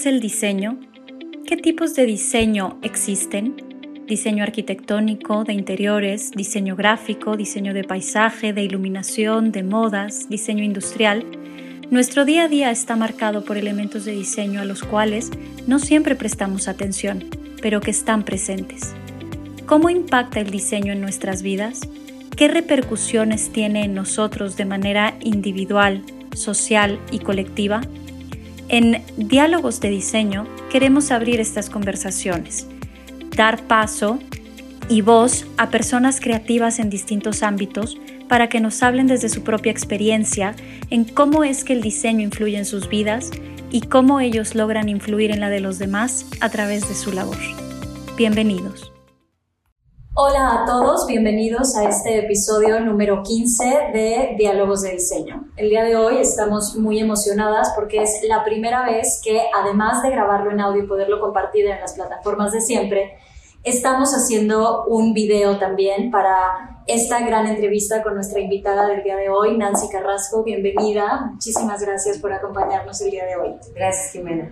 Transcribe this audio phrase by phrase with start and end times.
[0.00, 0.78] es el diseño?
[1.46, 3.56] ¿Qué tipos de diseño existen?
[4.06, 11.26] Diseño arquitectónico, de interiores, diseño gráfico, diseño de paisaje, de iluminación, de modas, diseño industrial.
[11.90, 15.28] Nuestro día a día está marcado por elementos de diseño a los cuales
[15.66, 17.26] no siempre prestamos atención,
[17.60, 18.94] pero que están presentes.
[19.66, 21.80] ¿Cómo impacta el diseño en nuestras vidas?
[22.36, 27.82] ¿Qué repercusiones tiene en nosotros de manera individual, social y colectiva?
[28.72, 32.68] En Diálogos de Diseño queremos abrir estas conversaciones,
[33.34, 34.20] dar paso
[34.88, 37.98] y voz a personas creativas en distintos ámbitos
[38.28, 40.54] para que nos hablen desde su propia experiencia
[40.88, 43.32] en cómo es que el diseño influye en sus vidas
[43.72, 47.38] y cómo ellos logran influir en la de los demás a través de su labor.
[48.16, 48.89] Bienvenidos.
[50.14, 55.44] Hola a todos, bienvenidos a este episodio número 15 de Diálogos de Diseño.
[55.56, 60.10] El día de hoy estamos muy emocionadas porque es la primera vez que además de
[60.10, 63.18] grabarlo en audio y poderlo compartir en las plataformas de siempre,
[63.62, 69.28] estamos haciendo un video también para esta gran entrevista con nuestra invitada del día de
[69.28, 70.42] hoy, Nancy Carrasco.
[70.42, 73.54] Bienvenida, muchísimas gracias por acompañarnos el día de hoy.
[73.76, 74.50] Gracias, Jimena.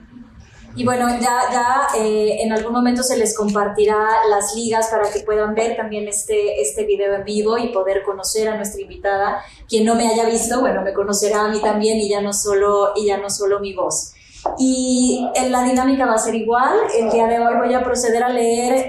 [0.78, 3.98] Y bueno, ya, ya eh, en algún momento se les compartirá
[4.30, 8.46] las ligas para que puedan ver también este, este video en vivo y poder conocer
[8.48, 9.42] a nuestra invitada.
[9.68, 12.92] Quien no me haya visto, bueno, me conocerá a mí también y ya no solo,
[12.94, 14.12] y ya no solo mi voz.
[14.58, 16.76] Y la dinámica va a ser igual.
[16.96, 18.88] El día de hoy voy a proceder a leer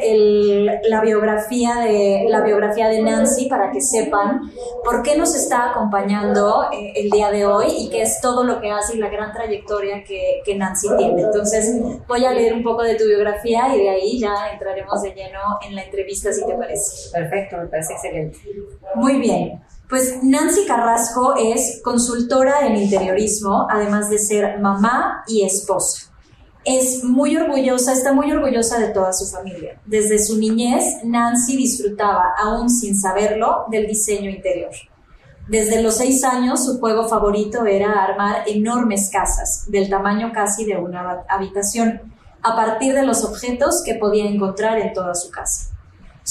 [0.89, 4.41] la, biografía de, la biografía de Nancy para que sepan
[4.83, 8.59] por qué nos está acompañando eh, el día de hoy y qué es todo lo
[8.59, 11.21] que hace y la gran trayectoria que, que Nancy tiene.
[11.21, 15.13] Entonces voy a leer un poco de tu biografía y de ahí ya entraremos de
[15.13, 17.11] lleno en la entrevista, si te parece.
[17.11, 18.39] Perfecto, me parece excelente.
[18.95, 19.61] Muy bien.
[19.89, 26.13] Pues Nancy Carrasco es consultora en interiorismo, además de ser mamá y esposa.
[26.63, 29.81] Es muy orgullosa, está muy orgullosa de toda su familia.
[29.87, 34.69] Desde su niñez, Nancy disfrutaba, aún sin saberlo, del diseño interior.
[35.47, 40.77] Desde los seis años, su juego favorito era armar enormes casas, del tamaño casi de
[40.77, 42.13] una habitación,
[42.43, 45.78] a partir de los objetos que podía encontrar en toda su casa.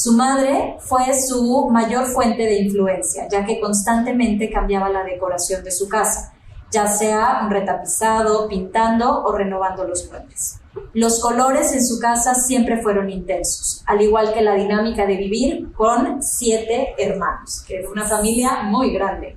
[0.01, 5.73] Su madre fue su mayor fuente de influencia, ya que constantemente cambiaba la decoración de
[5.73, 6.35] su casa,
[6.71, 10.61] ya sea retapizado, pintando o renovando los muebles.
[10.93, 15.73] Los colores en su casa siempre fueron intensos, al igual que la dinámica de vivir
[15.73, 19.37] con siete hermanos, que es una familia muy grande.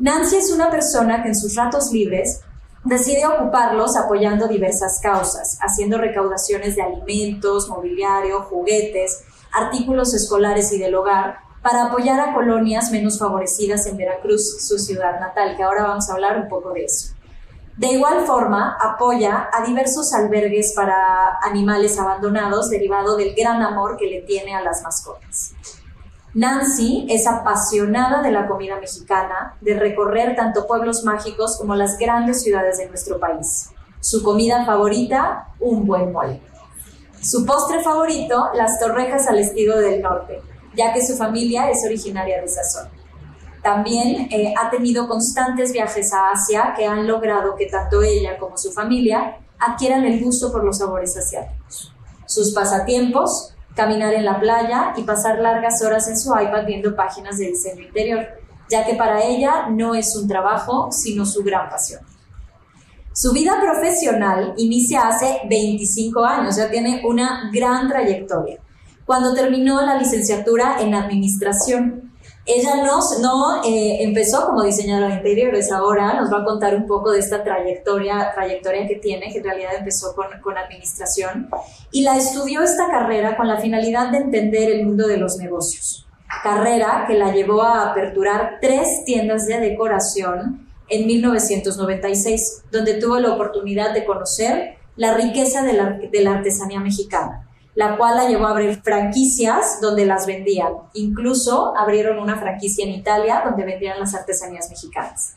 [0.00, 2.40] Nancy es una persona que en sus ratos libres
[2.82, 10.94] decide ocuparlos apoyando diversas causas, haciendo recaudaciones de alimentos, mobiliario, juguetes, artículos escolares y del
[10.94, 16.08] hogar para apoyar a colonias menos favorecidas en Veracruz, su ciudad natal, que ahora vamos
[16.08, 17.16] a hablar un poco de eso.
[17.76, 24.06] De igual forma, apoya a diversos albergues para animales abandonados derivado del gran amor que
[24.06, 25.54] le tiene a las mascotas.
[26.32, 32.42] Nancy es apasionada de la comida mexicana, de recorrer tanto pueblos mágicos como las grandes
[32.42, 33.70] ciudades de nuestro país.
[34.00, 36.40] Su comida favorita, un buen mole.
[37.26, 40.40] Su postre favorito, las torrejas al estilo del norte,
[40.76, 42.88] ya que su familia es originaria de esa.
[43.64, 48.56] También eh, ha tenido constantes viajes a Asia que han logrado que tanto ella como
[48.56, 51.92] su familia adquieran el gusto por los sabores asiáticos.
[52.26, 57.38] Sus pasatiempos, caminar en la playa y pasar largas horas en su iPad viendo páginas
[57.38, 58.24] de diseño interior,
[58.70, 62.06] ya que para ella no es un trabajo, sino su gran pasión.
[63.18, 68.58] Su vida profesional inicia hace 25 años, ya tiene una gran trayectoria.
[69.06, 72.12] Cuando terminó la licenciatura en administración,
[72.44, 76.86] ella no, no eh, empezó como diseñadora de interiores, ahora nos va a contar un
[76.86, 81.48] poco de esta trayectoria, trayectoria que tiene, que en realidad empezó con, con administración,
[81.92, 86.06] y la estudió esta carrera con la finalidad de entender el mundo de los negocios.
[86.42, 93.32] Carrera que la llevó a aperturar tres tiendas de decoración en 1996, donde tuvo la
[93.32, 98.46] oportunidad de conocer la riqueza de la, de la, artesanía mexicana, la cual la llevó
[98.46, 100.72] a abrir franquicias donde las vendían.
[100.94, 105.36] Incluso abrieron una franquicia en Italia donde vendían las artesanías mexicanas.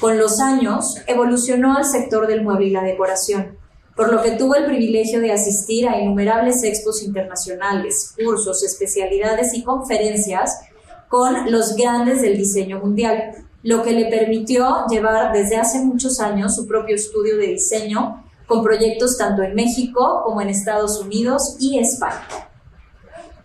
[0.00, 3.56] Con los años, evolucionó al sector del mueble y la decoración,
[3.94, 9.64] por lo que tuvo el privilegio de asistir a innumerables expos internacionales, cursos, especialidades y
[9.64, 10.60] conferencias
[11.08, 16.54] con los grandes del diseño mundial, lo que le permitió llevar desde hace muchos años
[16.54, 21.80] su propio estudio de diseño con proyectos tanto en México como en Estados Unidos y
[21.80, 22.48] España.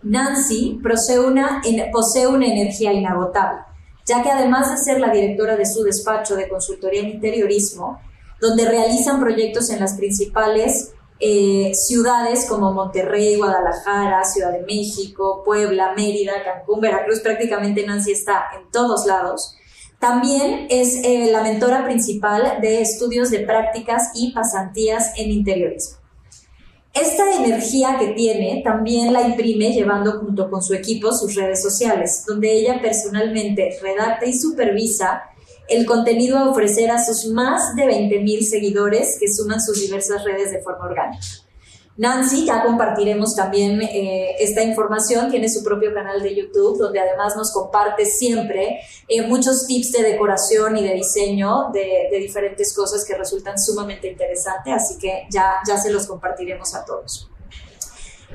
[0.04, 1.60] Nancy posee una,
[1.90, 3.62] posee una energía inagotable,
[4.06, 8.00] ya que además de ser la directora de su despacho de consultoría en interiorismo,
[8.40, 15.94] donde realizan proyectos en las principales eh, ciudades como Monterrey, Guadalajara, Ciudad de México, Puebla,
[15.96, 19.56] Mérida, Cancún, Veracruz, prácticamente Nancy está en todos lados.
[20.02, 25.98] También es eh, la mentora principal de estudios de prácticas y pasantías en interiorismo.
[26.92, 32.24] Esta energía que tiene también la imprime llevando junto con su equipo sus redes sociales,
[32.26, 35.22] donde ella personalmente redacta y supervisa
[35.68, 40.50] el contenido a ofrecer a sus más de 20.000 seguidores que suman sus diversas redes
[40.50, 41.24] de forma orgánica.
[41.96, 47.36] Nancy, ya compartiremos también eh, esta información, tiene su propio canal de YouTube donde además
[47.36, 53.14] nos comparte siempre eh, muchos tips de decoración y de diseño de, diferentes cosas que
[53.14, 57.28] resultan sumamente interesantes, así que ya, ya se los compartiremos a todos.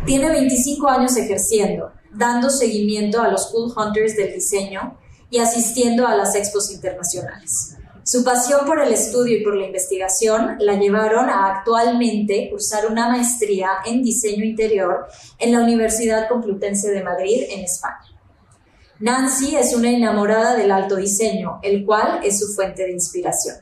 [0.06, 4.98] Tiene 25 años ejerciendo, dando seguimiento a los Cool Hunters del diseño
[5.32, 7.77] y asistiendo a las expos internacionales.
[8.08, 13.10] Su pasión por el estudio y por la investigación la llevaron a actualmente cursar una
[13.10, 15.08] maestría en diseño interior
[15.38, 18.18] en la Universidad Complutense de Madrid, en España.
[19.02, 23.58] Nancy es una enamorada del alto diseño, el cual es su fuente de inspiración.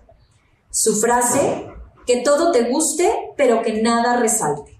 [0.69, 1.65] Su frase,
[2.05, 4.77] que todo te guste, pero que nada resalte.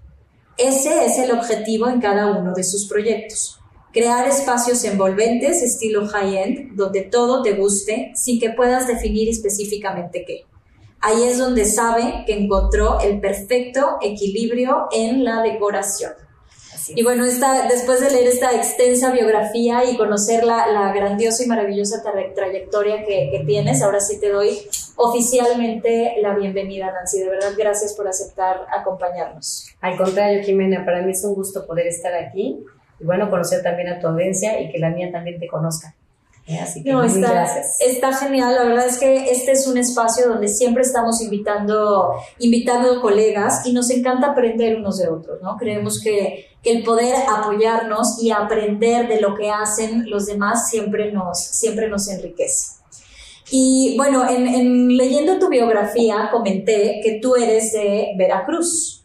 [0.56, 3.58] Ese es el objetivo en cada uno de sus proyectos
[3.96, 10.44] crear espacios envolventes estilo high-end, donde todo te guste sin que puedas definir específicamente qué.
[11.00, 16.12] Ahí es donde sabe que encontró el perfecto equilibrio en la decoración.
[16.90, 21.46] Y bueno, esta, después de leer esta extensa biografía y conocer la, la grandiosa y
[21.46, 24.58] maravillosa trayectoria que, que, tienes, ahora sí te doy
[24.96, 27.20] oficialmente la bienvenida, Nancy.
[27.20, 29.68] De verdad, gracias por aceptar acompañarnos.
[29.80, 32.62] Al contrario, Jimena, para mí es un gusto poder estar aquí
[32.98, 35.94] y bueno, conocer también a tu audiencia y que la mía también te conozca.
[36.46, 36.60] ¿Eh?
[36.60, 37.76] Así que no, muy está, gracias.
[37.80, 43.00] Está genial, la verdad es que este es un espacio donde siempre estamos invitando, invitando
[43.00, 45.56] colegas y nos encanta aprender unos de otros, ¿no?
[45.56, 51.10] Creemos que, que el poder apoyarnos y aprender de lo que hacen los demás siempre
[51.10, 52.76] nos, siempre nos enriquece.
[53.50, 59.04] Y bueno, en, en leyendo tu biografía comenté que tú eres de Veracruz.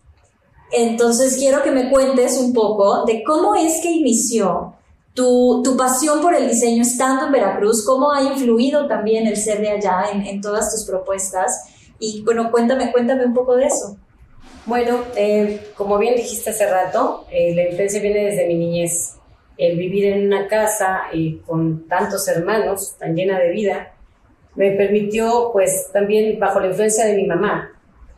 [0.71, 4.75] Entonces quiero que me cuentes un poco de cómo es que inició
[5.13, 9.59] tu, tu, pasión por el diseño estando en Veracruz, cómo ha influido también el ser
[9.59, 11.65] de allá en, en todas tus propuestas.
[11.99, 13.97] Y bueno, cuéntame, cuéntame un poco de eso.
[14.65, 19.17] Bueno, eh, como bien dijiste hace rato, eh, la influencia viene desde mi niñez.
[19.57, 23.93] El vivir en una casa y con tantos hermanos, tan llena de vida,
[24.55, 27.71] me permitió, pues también bajo la influencia de mi mamá,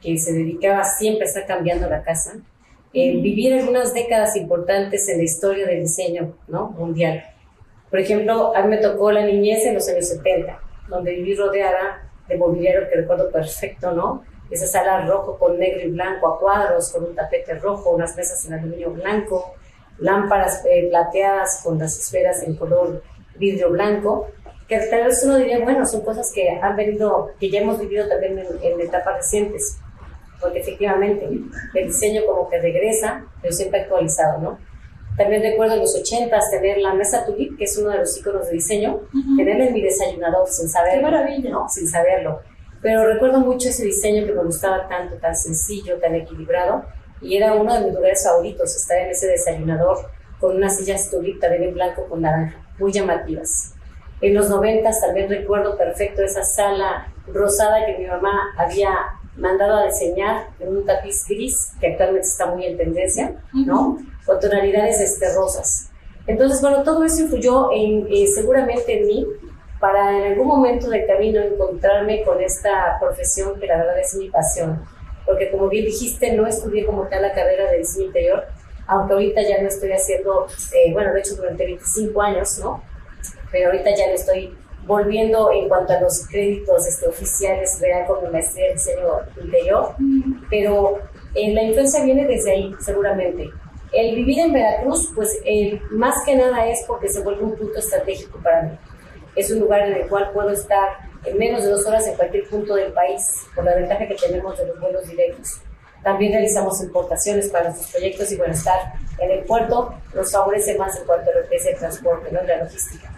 [0.04, 2.34] que se dedicaba siempre a estar cambiando la casa,
[2.94, 6.70] eh, vivir algunas décadas importantes en la historia del diseño ¿no?
[6.70, 7.24] mundial.
[7.90, 10.60] Por ejemplo, a mí me tocó la niñez en los años 70,
[10.90, 14.24] donde viví rodeada de mobiliario que recuerdo perfecto, ¿no?
[14.52, 18.46] Esa sala rojo con negro y blanco a cuadros, con un tapete rojo, unas mesas
[18.46, 19.56] en aluminio blanco,
[20.00, 23.02] lámparas eh, plateadas con las esferas en color
[23.38, 24.28] vidrio blanco,
[24.68, 28.08] que tal vez uno diría, bueno, son cosas que han venido, que ya hemos vivido
[28.08, 29.80] también en, en etapas recientes
[30.44, 34.60] porque efectivamente el diseño como que regresa, pero siempre actualizado, ¿no?
[35.18, 38.48] También recuerdo en los 80 tener la mesa tulip, que es uno de los iconos
[38.48, 39.38] de diseño, uh-huh.
[39.38, 40.96] tenerla en mi desayunador sin saberlo.
[40.96, 41.50] ¡Qué maravilla!
[41.52, 41.70] ¿no?
[41.70, 42.42] Sin saberlo.
[42.82, 46.84] Pero recuerdo mucho ese diseño que me gustaba tanto, tan sencillo, tan equilibrado,
[47.22, 49.98] y era uno de mis lugares favoritos, estar en ese desayunador
[50.40, 53.74] con unas sillas tulip también en blanco con naranja, muy llamativas.
[54.20, 58.90] En los 90 también recuerdo perfecto esa sala rosada que mi mamá había
[59.36, 63.98] mandado a diseñar en un tapiz gris, que actualmente está muy en tendencia, ¿no?
[64.26, 65.90] Con tonalidades este, rosas.
[66.28, 69.28] Entonces, bueno, todo eso influyó en, eh, seguramente en mí
[69.80, 74.30] para en algún momento del camino encontrarme con esta profesión que la verdad es mi
[74.30, 74.86] pasión.
[75.26, 78.46] Porque como bien dijiste, no estudié como tal la carrera de diseño interior,
[78.88, 82.82] aunque ahorita ya no estoy haciendo, eh, bueno, de hecho durante 25 años, ¿no?
[83.52, 88.24] Pero ahorita ya no estoy volviendo en cuanto a los créditos este, oficiales, real con
[88.24, 89.08] mi maestría en diseño
[89.42, 89.96] interior,
[90.50, 91.00] pero
[91.36, 93.50] eh, la influencia viene desde ahí, seguramente.
[93.92, 97.80] El vivir en Veracruz, pues eh, más que nada es porque se vuelve un punto
[97.80, 98.72] estratégico para mí.
[99.36, 100.90] Es un lugar en el cual puedo estar
[101.26, 104.58] en menos de dos horas en cualquier punto del país, por la ventaja que tenemos
[104.58, 105.62] de los vuelos directos.
[106.04, 110.98] También realizamos importaciones para nuestros proyectos y bueno, estar en el puerto nos favorece más
[110.98, 112.42] en cuanto a lo que es el transporte, ¿no?
[112.44, 113.10] la logística.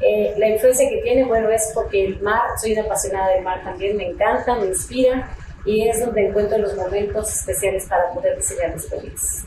[0.00, 3.62] Eh, la influencia que tiene, bueno, es porque el mar, soy una apasionada del mar
[3.62, 5.30] también, me encanta, me inspira
[5.64, 9.44] y es donde encuentro los momentos especiales para poder diseñar mis proyectos.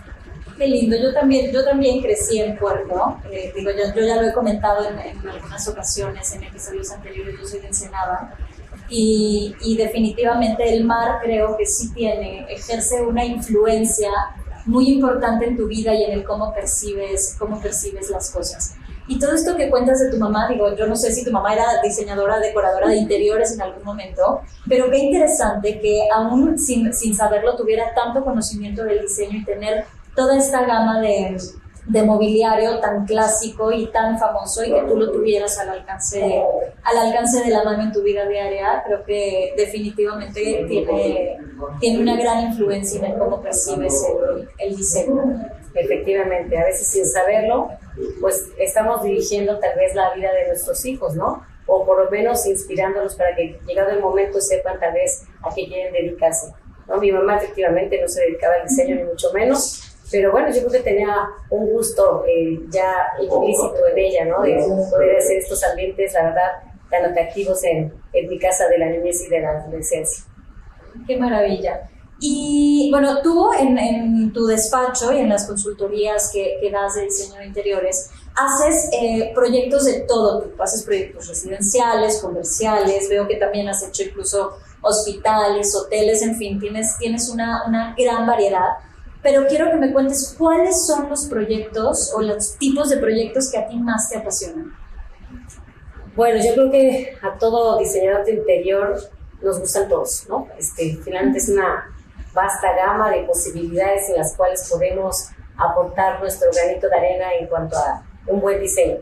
[0.58, 4.28] Qué lindo, yo también, yo también crecí en Puerto, eh, digo, yo, yo, ya lo
[4.28, 8.36] he comentado en, en, algunas ocasiones, en episodios anteriores, yo soy de Ensenada,
[8.88, 14.12] y, y definitivamente el mar creo que sí tiene, ejerce una influencia
[14.66, 18.76] muy importante en tu vida y en el cómo percibes, cómo percibes las cosas.
[19.08, 21.54] Y todo esto que cuentas de tu mamá, digo, yo no sé si tu mamá
[21.54, 27.16] era diseñadora, decoradora de interiores en algún momento, pero qué interesante que aún sin, sin
[27.16, 31.38] saberlo tuviera tanto conocimiento del diseño y tener toda esta gama de,
[31.86, 36.42] de mobiliario tan clásico y tan famoso y que tú lo tuvieras al alcance,
[36.84, 41.38] al alcance de la mano en tu vida diaria, creo que definitivamente tiene,
[41.80, 45.24] tiene una gran influencia en cómo percibes el, el diseño.
[45.75, 47.70] Efectivamente, a veces sin saberlo,
[48.22, 51.46] pues estamos dirigiendo tal vez la vida de nuestros hijos, ¿no?
[51.66, 55.68] O por lo menos inspirándolos para que llegado el momento sepan tal vez a qué
[55.68, 56.54] quieren dedicarse.
[56.88, 56.98] ¿no?
[56.98, 60.72] Mi mamá efectivamente no se dedicaba al diseño ni mucho menos, pero bueno, yo creo
[60.72, 64.43] que tenía un gusto eh, ya implícito en ella, ¿no?
[64.43, 66.51] De poder hacer estos ambientes, la verdad,
[66.91, 70.24] tan atractivos en, en mi casa de la niñez y de la adolescencia.
[71.08, 71.89] Qué maravilla.
[72.20, 77.05] Y bueno, tú en, en, tu despacho y en las consultorías que, que das de
[77.05, 83.38] diseño de interiores, haces eh, proyectos de todo tipo, haces proyectos residenciales, comerciales, veo que
[83.38, 88.77] también has hecho incluso hospitales, hoteles, en fin, tienes, tienes una, una gran variedad
[89.24, 93.58] pero quiero que me cuentes cuáles son los proyectos o los tipos de proyectos que
[93.58, 94.75] a ti más te apasionan.
[96.13, 99.00] Bueno, yo creo que a todo diseñador de interior
[99.42, 100.48] nos gustan todos, ¿no?
[100.60, 101.89] Este, finalmente es una
[102.34, 107.77] vasta gama de posibilidades en las cuales podemos aportar nuestro granito de arena en cuanto
[107.77, 108.98] a un buen diseño.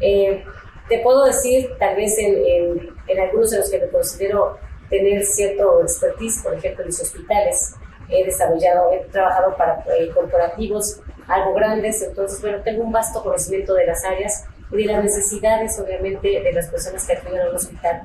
[0.00, 0.44] Eh,
[0.88, 4.58] te puedo decir, tal vez en, en, en, algunos de los que me considero
[4.88, 7.74] tener cierto expertise, por ejemplo, en los hospitales,
[8.10, 13.74] he desarrollado, he trabajado para eh, corporativos algo grandes, entonces, bueno, tengo un vasto conocimiento
[13.74, 17.56] de las áreas y de las necesidades, obviamente, de las personas que acuden a un
[17.56, 18.02] hospital.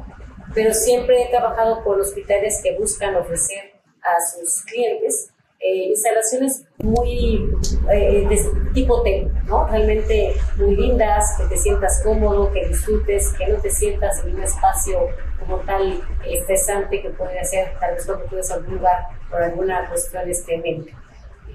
[0.53, 7.49] Pero siempre he trabajado con hospitales que buscan ofrecer a sus clientes eh, instalaciones muy
[7.91, 8.39] eh, de
[8.73, 9.67] tipo T, ¿no?
[9.67, 14.43] Realmente muy lindas, que te sientas cómodo, que disfrutes, que no te sientas en un
[14.43, 15.07] espacio
[15.45, 19.87] como tal estresante que puede ser tal vez lo que a algún lugar por alguna
[19.89, 20.97] cuestión este, médica.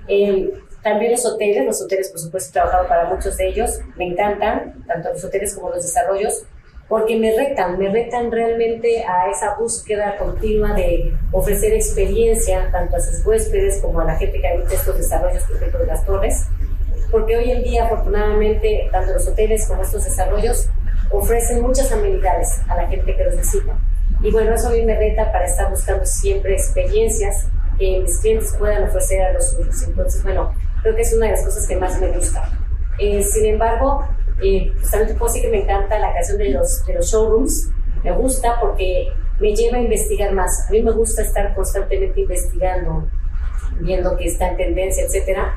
[0.09, 0.51] Eh,
[0.83, 4.85] también los hoteles, los hoteles por supuesto he trabajado para muchos de ellos, me encantan,
[4.87, 6.45] tanto los hoteles como los desarrollos,
[6.89, 13.01] porque me retan, me retan realmente a esa búsqueda continua de ofrecer experiencia tanto a
[13.01, 16.47] sus huéspedes como a la gente que habita estos desarrollos, por ejemplo, de las torres,
[17.11, 20.69] porque hoy en día afortunadamente tanto los hoteles como estos desarrollos
[21.11, 23.77] ofrecen muchas amenidades a la gente que los visita.
[24.23, 27.47] Y bueno, eso a mí me reta para estar buscando siempre experiencias
[27.79, 29.83] que mis clientes puedan ofrecer a los suyos.
[29.83, 30.53] Entonces, bueno,
[30.83, 32.51] creo que es una de las cosas que más me gusta.
[32.99, 34.05] Eh, sin embargo,
[34.43, 37.71] eh, pues también puedo decir que me encanta la creación de los, de los showrooms.
[38.05, 39.09] Me gusta porque
[39.41, 40.67] me lleva a investigar más.
[40.69, 43.09] A mí me gusta estar constantemente investigando,
[43.81, 45.57] viendo que está en tendencia, etcétera.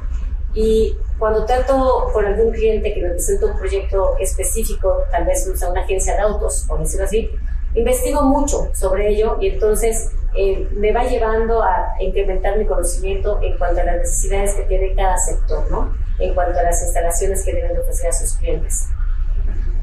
[0.53, 5.69] Y cuando trato con algún cliente que me presenta un proyecto específico, tal vez usa
[5.69, 7.29] una agencia de autos, por decirlo así,
[7.75, 13.57] investigo mucho sobre ello y entonces eh, me va llevando a incrementar mi conocimiento en
[13.57, 15.95] cuanto a las necesidades que tiene cada sector, ¿no?
[16.19, 18.87] En cuanto a las instalaciones que deben ofrecer a sus clientes.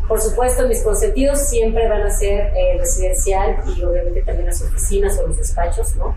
[0.09, 5.17] Por supuesto, mis consentidos siempre van a ser eh, residencial y obviamente también las oficinas
[5.19, 6.17] o los despachos, ¿no?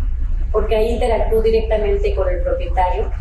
[0.52, 3.12] Porque ahí interactúo directamente con el propietario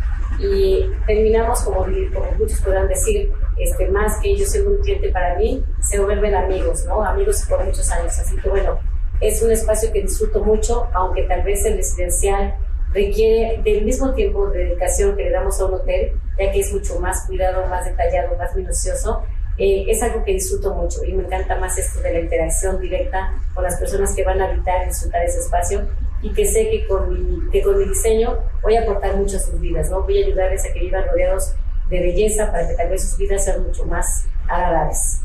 [0.43, 5.37] y terminamos, como, como muchos podrán decir, este, más que ellos ser un cliente para
[5.37, 7.03] mí, se vuelven amigos, ¿no?
[7.03, 8.17] Amigos por muchos años.
[8.19, 8.79] Así que bueno,
[9.21, 12.55] es un espacio que disfruto mucho, aunque tal vez el residencial
[12.91, 16.73] requiere del mismo tiempo de dedicación que le damos a un hotel, ya que es
[16.73, 19.23] mucho más cuidado, más detallado, más minucioso.
[19.57, 23.39] Eh, es algo que disfruto mucho y me encanta más esto de la interacción directa
[23.53, 25.87] con las personas que van a habitar y disfrutar ese espacio
[26.23, 29.39] y que sé que con mi, que con mi diseño voy a aportar mucho a
[29.39, 30.03] sus vidas, ¿no?
[30.03, 31.53] Voy a ayudarles a que vivan rodeados
[31.89, 35.19] de belleza para que tal vez sus vidas sean mucho más agradables.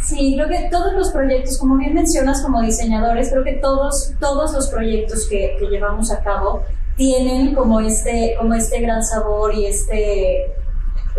[0.00, 4.52] Sí, creo que todos los proyectos, como bien mencionas como diseñadores, creo que todos, todos
[4.52, 6.64] los proyectos que, que llevamos a cabo
[6.96, 10.52] tienen como este, como este gran sabor y este,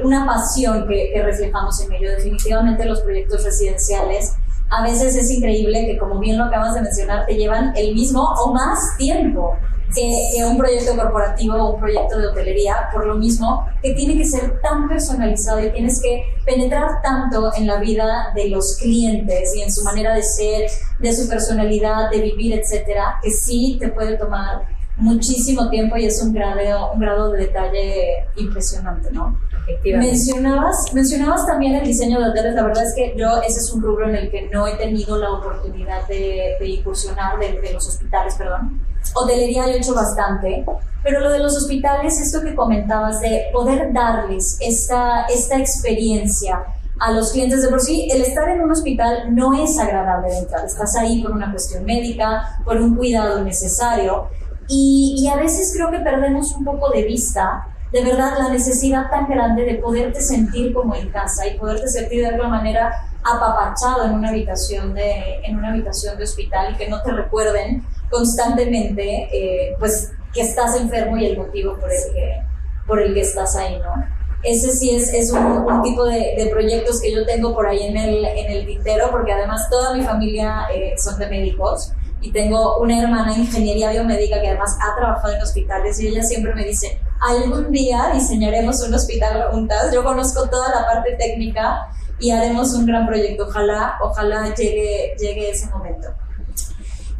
[0.03, 2.11] una pasión que, que reflejamos en ello.
[2.11, 4.33] Definitivamente los proyectos residenciales
[4.70, 8.24] a veces es increíble que, como bien lo acabas de mencionar, te llevan el mismo
[8.24, 9.55] o más tiempo
[9.93, 14.25] que, un proyecto corporativo o un proyecto de hotelería, por lo mismo que tiene que
[14.25, 19.62] ser tan personalizado y tienes que penetrar tanto en la vida de los clientes y
[19.62, 24.17] en su manera de ser, de su personalidad, de vivir, etcétera, que sí te puede
[24.17, 24.63] tomar
[24.97, 29.39] muchísimo tiempo y es un grado, un grado de detalle impresionante, ¿no?
[29.83, 32.53] Mencionabas, mencionabas también el diseño de hoteles.
[32.53, 35.17] La verdad es que yo, ese es un rubro en el que no he tenido
[35.17, 38.81] la oportunidad de, incursionar, de, de, los hospitales, perdón.
[39.15, 40.65] Hotelería yo he hecho bastante,
[41.01, 46.63] pero lo de los hospitales, esto que comentabas, de poder darles esta, esta experiencia
[47.00, 50.38] a los clientes de por sí, el estar en un hospital no es agradable de
[50.39, 50.65] entrada.
[50.65, 54.27] Estás ahí por una cuestión médica, por un cuidado necesario.
[54.67, 59.10] Y, y a veces creo que perdemos un poco de vista de verdad la necesidad
[59.12, 62.91] tan grande de poderte sentir como en casa y poderte sentir de alguna manera
[63.24, 67.86] apapachado en una habitación de, en una habitación de hospital y que no te recuerden
[68.10, 72.41] constantemente eh, pues que estás enfermo y el motivo por el que,
[72.88, 73.93] por el que estás ahí, ¿no?
[74.41, 77.96] Ese sí es, es un, tipo de, de, proyectos que yo tengo por ahí en
[77.96, 82.77] el, en el tintero, porque además toda mi familia eh, son de médicos y tengo
[82.77, 86.63] una hermana en ingeniería biomédica que además ha trabajado en hospitales y ella siempre me
[86.63, 91.87] dice, algún día diseñaremos un hospital juntas, yo conozco toda la parte técnica
[92.19, 96.07] y haremos un gran proyecto, ojalá, ojalá llegue, llegue ese momento.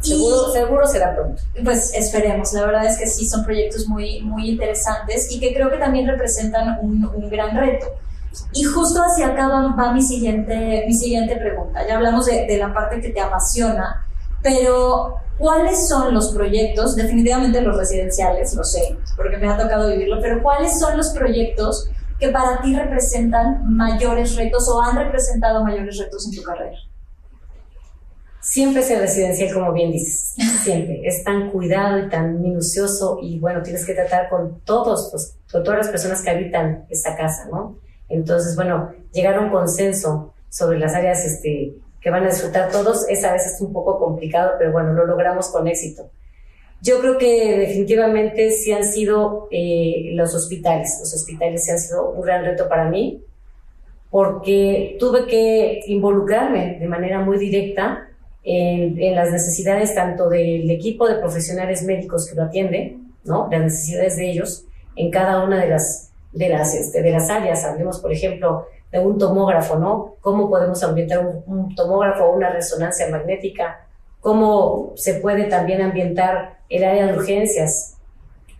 [0.00, 1.42] Seguro, seguro será pronto.
[1.62, 5.70] Pues esperemos, la verdad es que sí, son proyectos muy, muy interesantes y que creo
[5.70, 7.86] que también representan un, un gran reto.
[8.52, 11.86] Y justo hacia acá va, mi, siguiente, mi siguiente pregunta.
[11.86, 14.06] Ya hablamos de, de la parte que te apasiona,
[14.44, 16.94] pero, ¿cuáles son los proyectos?
[16.94, 21.88] Definitivamente los residenciales, lo sé, porque me ha tocado vivirlo, pero ¿cuáles son los proyectos
[22.20, 26.76] que para ti representan mayores retos o han representado mayores retos en tu carrera?
[28.42, 31.00] Siempre es el residencial, como bien dices, siempre.
[31.04, 35.64] Es tan cuidado y tan minucioso y bueno, tienes que tratar con todos, pues, con
[35.64, 37.78] todas las personas que habitan esta casa, ¿no?
[38.10, 43.08] Entonces, bueno, llegar a un consenso sobre las áreas este, que van a disfrutar todos,
[43.08, 46.10] es a veces un poco complicado, pero bueno, lo logramos con éxito.
[46.82, 52.10] Yo creo que definitivamente sí han sido eh, los hospitales, los hospitales sí han sido
[52.10, 53.24] un gran reto para mí,
[54.10, 58.06] porque tuve que involucrarme de manera muy directa
[58.42, 63.48] en, en, las necesidades tanto del equipo de profesionales médicos que lo atiende, ¿no?
[63.50, 67.64] las necesidades de ellos en cada una de las, de las, este, de las áreas.
[67.64, 70.14] Hablemos, por ejemplo, de un tomógrafo, ¿no?
[70.20, 73.88] ¿Cómo podemos ambientar un, tomógrafo o una resonancia magnética?
[74.20, 77.96] ¿Cómo se puede también ambientar el área de urgencias?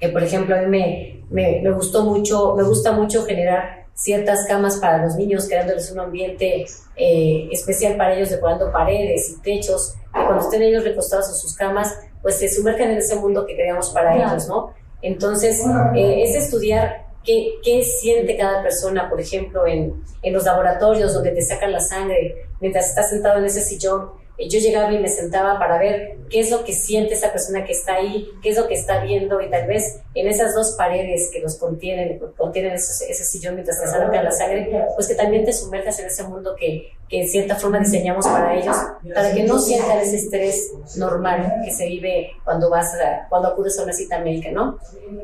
[0.01, 4.45] Que, por ejemplo, a mí me, me, me gustó mucho, me gusta mucho generar ciertas
[4.49, 6.67] camas para los niños, creándoles un ambiente
[6.97, 11.55] eh, especial para ellos, decorando paredes y techos, que cuando estén ellos recostados en sus
[11.55, 14.73] camas, pues se sumerjan en ese mundo que creamos para ellos, ¿no?
[15.01, 15.63] Entonces,
[15.95, 21.33] eh, es estudiar qué, qué siente cada persona, por ejemplo, en, en los laboratorios donde
[21.33, 25.59] te sacan la sangre, mientras estás sentado en ese sillón, yo llegaba y me sentaba
[25.59, 28.67] para ver qué es lo que siente esa persona que está ahí, qué es lo
[28.67, 33.11] que está viendo y tal vez en esas dos paredes que los contienen, contienen ese,
[33.11, 36.57] ese sillón mientras te saca la sangre, pues que también te sumerjas en ese mundo
[36.59, 38.77] que, que en cierta forma diseñamos para ellos,
[39.15, 43.79] para que no sientan ese estrés normal que se vive cuando vas a, cuando acudes
[43.79, 44.79] a una cita médica, ¿no?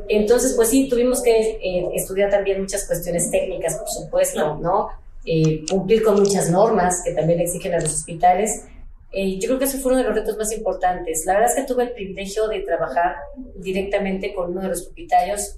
[0.09, 4.88] Entonces, pues sí, tuvimos que eh, estudiar también muchas cuestiones técnicas, por supuesto, ¿no?
[5.25, 8.64] Eh, cumplir con muchas normas que también exigen a los hospitales,
[9.12, 11.25] eh, yo creo que ese fue uno de los retos más importantes.
[11.27, 13.16] La verdad es que tuve el privilegio de trabajar
[13.57, 15.57] directamente con uno de los propietarios,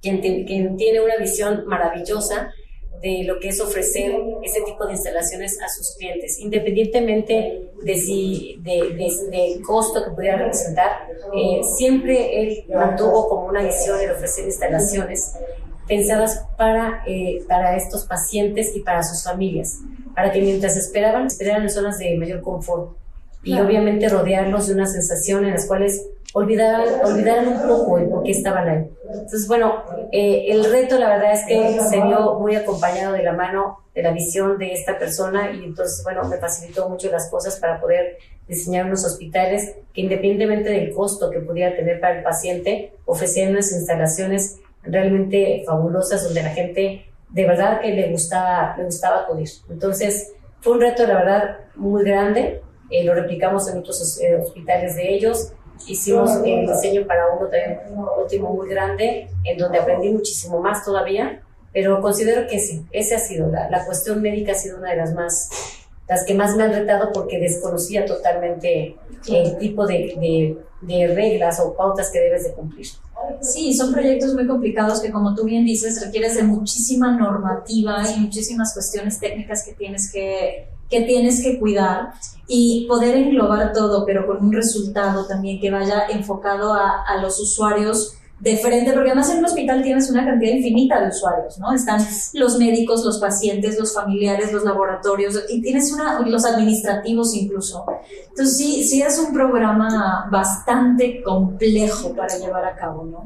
[0.00, 2.52] quien, quien tiene una visión maravillosa
[3.02, 8.56] de lo que es ofrecer ese tipo de instalaciones a sus clientes, independientemente de si
[8.60, 14.44] de, de, costo que pudiera representar, eh, siempre él mantuvo como una visión el ofrecer
[14.44, 15.34] instalaciones
[15.94, 19.78] pensadas para, eh, para estos pacientes y para sus familias
[20.14, 22.96] para que mientras esperaban, esperaran en zonas de mayor confort
[23.42, 28.22] y obviamente rodearlos de una sensación en las cuales olvidaran, olvidaran un poco el por
[28.22, 28.86] qué estaban ahí.
[29.12, 33.32] Entonces, bueno, eh, el reto la verdad es que se vio muy acompañado de la
[33.32, 37.58] mano de la visión de esta persona y entonces, bueno, me facilitó mucho las cosas
[37.58, 42.92] para poder diseñar unos hospitales que independientemente del costo que pudiera tener para el paciente,
[43.04, 49.22] ofrecieran unas instalaciones realmente fabulosas donde la gente de verdad que le gustaba, le gustaba
[49.22, 49.48] acudir.
[49.70, 52.60] Entonces, fue un reto, la verdad, muy grande.
[52.90, 55.52] Eh, lo replicamos en otros eh, hospitales de ellos.
[55.86, 57.80] Hicimos el diseño para uno también
[58.22, 61.42] último muy grande, en donde aprendí muchísimo más todavía,
[61.72, 64.96] pero considero que sí, ese ha sido, la, la cuestión médica ha sido una de
[64.96, 65.50] las más,
[66.06, 68.96] las que más me han retado porque desconocía totalmente
[69.28, 72.86] el tipo de, de, de reglas o pautas que debes de cumplir.
[73.40, 78.20] Sí, son proyectos muy complicados que, como tú bien dices, requieres de muchísima normativa y
[78.20, 82.12] muchísimas cuestiones técnicas que tienes que, que tienes que cuidar
[82.46, 87.40] y poder englobar todo, pero con un resultado también que vaya enfocado a, a los
[87.40, 91.72] usuarios de frente, porque además en un hospital tienes una cantidad infinita de usuarios, ¿no?
[91.72, 97.86] Están los médicos, los pacientes, los familiares, los laboratorios, y tienes una, los administrativos incluso.
[98.30, 103.22] Entonces sí, sí es un programa bastante complejo para llevar a cabo, ¿no?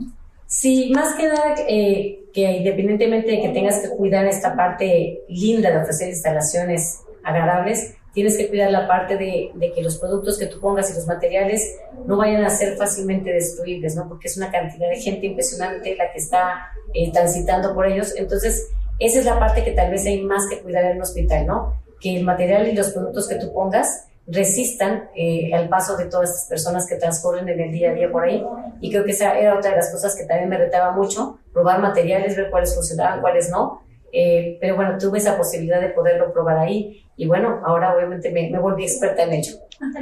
[0.46, 5.70] Sí, más que nada eh, que independientemente de que tengas que cuidar esta parte linda
[5.70, 10.58] de ofrecer instalaciones agradables, tienes que cuidar la parte de, que los productos que tú
[10.58, 11.76] pongas y los materiales
[12.06, 14.08] no vayan a ser fácilmente destruibles, ¿no?
[14.08, 18.14] Porque es una cantidad de gente impresionante la que está eh, transitando por ellos.
[18.16, 21.46] Entonces, esa es la parte que tal vez hay más que cuidar en un hospital,
[21.46, 21.74] ¿no?
[22.00, 26.30] Que el material y los productos que tú pongas resistan eh, al paso de todas
[26.30, 28.42] estas personas que transcurren en el día a día por ahí.
[28.80, 31.82] Y creo que esa era otra de las cosas que también me retaba mucho, probar
[31.82, 33.82] materiales, ver cuáles funcionaban, cuáles no.
[34.10, 38.50] Eh, pero bueno, tuve esa posibilidad de poderlo probar ahí y bueno, ahora obviamente me,
[38.50, 39.52] me, volví experta en ello.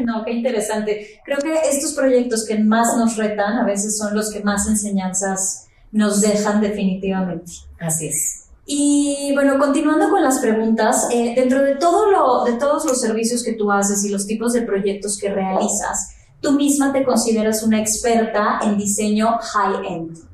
[0.04, 1.20] No, qué interesante.
[1.24, 5.68] Creo que estos proyectos que más nos retan a veces son los que más enseñanzas
[5.92, 7.52] nos dejan definitivamente.
[7.78, 8.48] Así es.
[8.66, 13.44] Y bueno, continuando con las preguntas, eh, dentro de, todo lo, de todos los servicios
[13.44, 17.80] que tú haces y los tipos de proyectos que realizas, tú misma te consideras una
[17.80, 20.33] experta en diseño high-end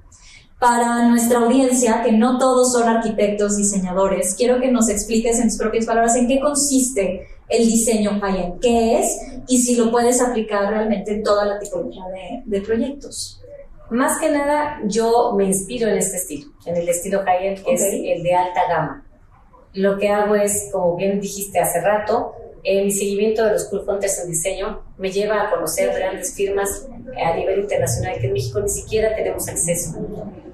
[0.60, 5.56] para nuestra audiencia, que no todos son arquitectos, diseñadores, quiero que nos expliques en tus
[5.56, 9.08] propias palabras en qué consiste el diseño high-end, qué es
[9.48, 12.04] y si lo puedes aplicar realmente en toda la tipología
[12.44, 13.40] de, proyectos.
[13.88, 17.82] Más que nada, yo me inspiro en este estilo, en el estilo high-end, que es
[17.82, 19.06] el de alta gama.
[19.72, 23.88] Lo que hago es, como bien dijiste hace rato, eh, mi seguimiento de los Cool
[23.88, 28.60] Hunters en diseño me lleva a conocer grandes firmas a nivel internacional que en México
[28.60, 29.96] ni siquiera tenemos acceso.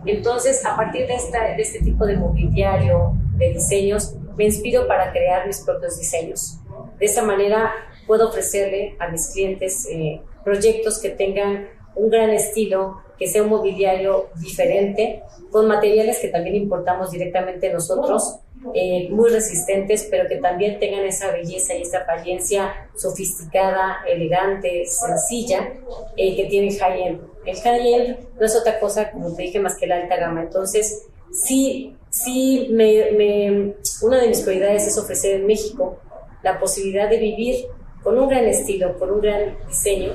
[0.06, 5.46] Entonces, a partir de, esta, este tipo de mobiliario, de diseños, me inspiro para crear
[5.46, 6.58] mis propios diseños.
[6.98, 7.72] De esa manera
[8.06, 13.48] puedo ofrecerle a mis clientes eh, proyectos que tengan un gran estilo, que sea un
[13.48, 18.40] mobiliario diferente, con materiales que también importamos directamente nosotros,
[18.74, 25.72] eh, muy resistentes, pero que también tengan esa belleza y esa apariencia sofisticada, elegante, sencilla,
[26.16, 27.20] eh, que tiene high-end.
[27.46, 30.42] El high-end no es otra cosa, como te dije, más que la alta gama.
[30.42, 35.98] Entonces, sí, sí, me, una de mis prioridades es ofrecer en México
[36.42, 37.66] la posibilidad de vivir
[38.02, 40.12] con un gran estilo, con un gran diseño,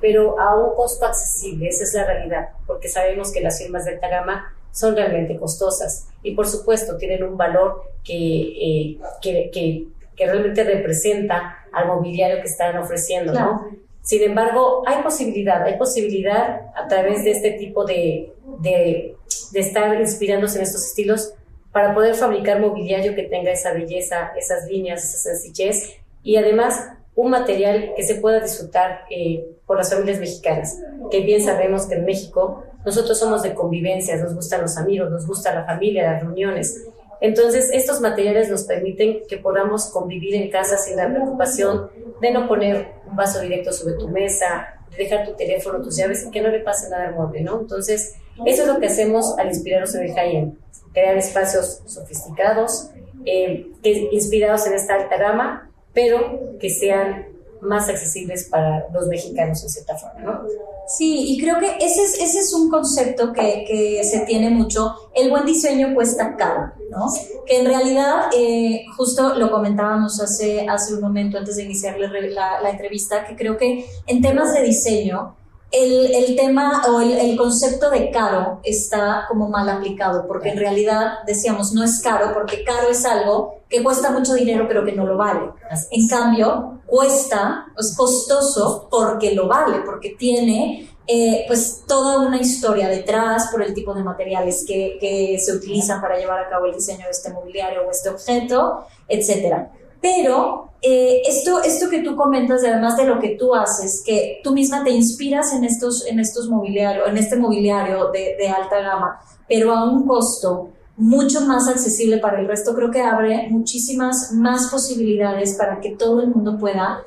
[0.00, 3.92] pero a un costo accesible, esa es la realidad, porque sabemos que las firmas de
[3.92, 9.86] alta gama son realmente costosas y por supuesto tienen un valor que, eh, que, que,
[10.16, 13.70] que, realmente representa al mobiliario que están ofreciendo, ¿no?
[14.04, 19.16] Sin embargo, hay posibilidad, hay posibilidad a través de este tipo de, de,
[19.54, 21.32] estar inspirándose en estos estilos
[21.72, 26.86] para poder fabricar mobiliario que tenga esa belleza, esas líneas, esa sencillez y además
[27.16, 31.94] un material que se pueda disfrutar eh, por las familias mexicanas, que bien sabemos que
[31.94, 36.22] en México nosotros somos de convivencia, nos gustan los amigos, nos gusta la familia, las
[36.22, 36.84] reuniones.
[37.24, 42.46] Entonces, estos materiales nos permiten que podamos convivir en casa sin la preocupación de no
[42.46, 46.42] poner un vaso directo sobre tu mesa, de dejar tu teléfono, tus llaves y que
[46.42, 47.60] no le pase nada al mueble, ¿no?
[47.60, 50.58] Entonces, eso es lo que hacemos al inspirarnos en el high-end,
[50.92, 52.90] crear espacios sofisticados,
[53.24, 53.68] eh,
[54.12, 57.28] inspirados en esta alta gama, pero que sean
[57.64, 60.40] más accesibles para los mexicanos en cierta forma, ¿no?
[60.86, 64.94] Sí, y creo que ese es, ese es un concepto que, que se tiene mucho.
[65.14, 67.06] El buen diseño cuesta caro, ¿no?
[67.46, 72.60] Que en realidad, eh, justo lo comentábamos hace, hace un momento antes de iniciar la,
[72.60, 75.36] la entrevista, que creo que en temas de diseño,
[75.70, 80.58] el, el, tema o el, el, concepto de caro está como mal aplicado, porque en
[80.58, 84.92] realidad decíamos no es caro, porque caro es algo que cuesta mucho dinero pero que
[84.92, 85.50] no lo vale.
[85.90, 92.88] En cambio, cuesta, es costoso porque lo vale, porque tiene eh, pues toda una historia
[92.88, 96.74] detrás por el tipo de materiales que, que se utilizan para llevar a cabo el
[96.74, 99.70] diseño de este mobiliario o este objeto, etcétera.
[100.04, 104.52] Pero eh, esto, esto que tú comentas, además de lo que tú haces, que tú
[104.52, 109.18] misma te inspiras en estos, en estos mobiliarios, en este mobiliario de, de alta gama,
[109.48, 114.68] pero a un costo mucho más accesible para el resto, creo que abre muchísimas más
[114.70, 117.02] posibilidades para que todo el mundo pueda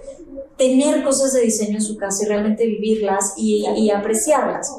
[0.58, 4.76] tener cosas de diseño en su casa y realmente vivirlas y, y apreciarlas.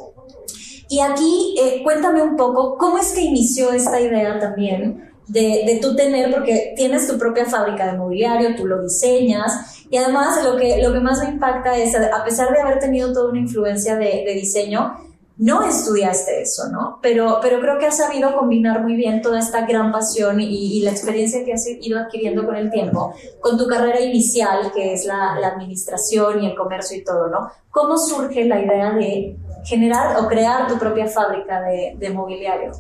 [0.89, 5.79] Y aquí, eh, cuéntame un poco, ¿cómo es que inició esta idea también de, de
[5.81, 10.57] tú tener, porque tienes tu propia fábrica de mobiliario, tú lo diseñas, y además lo
[10.57, 13.97] que, lo que más me impacta es, a pesar de haber tenido toda una influencia
[13.97, 14.97] de, diseño,
[15.39, 16.99] no estudiaste eso, ¿no?
[17.01, 20.91] Pero, pero creo que has sabido combinar muy bien toda esta gran pasión y, la
[20.91, 25.35] experiencia que has ido adquiriendo con el tiempo, con tu carrera inicial, que es la,
[25.35, 27.51] administración y el comercio y todo, ¿no?
[27.71, 32.73] ¿Cómo surge la idea de generar o crear tu propia fábrica de mobiliario?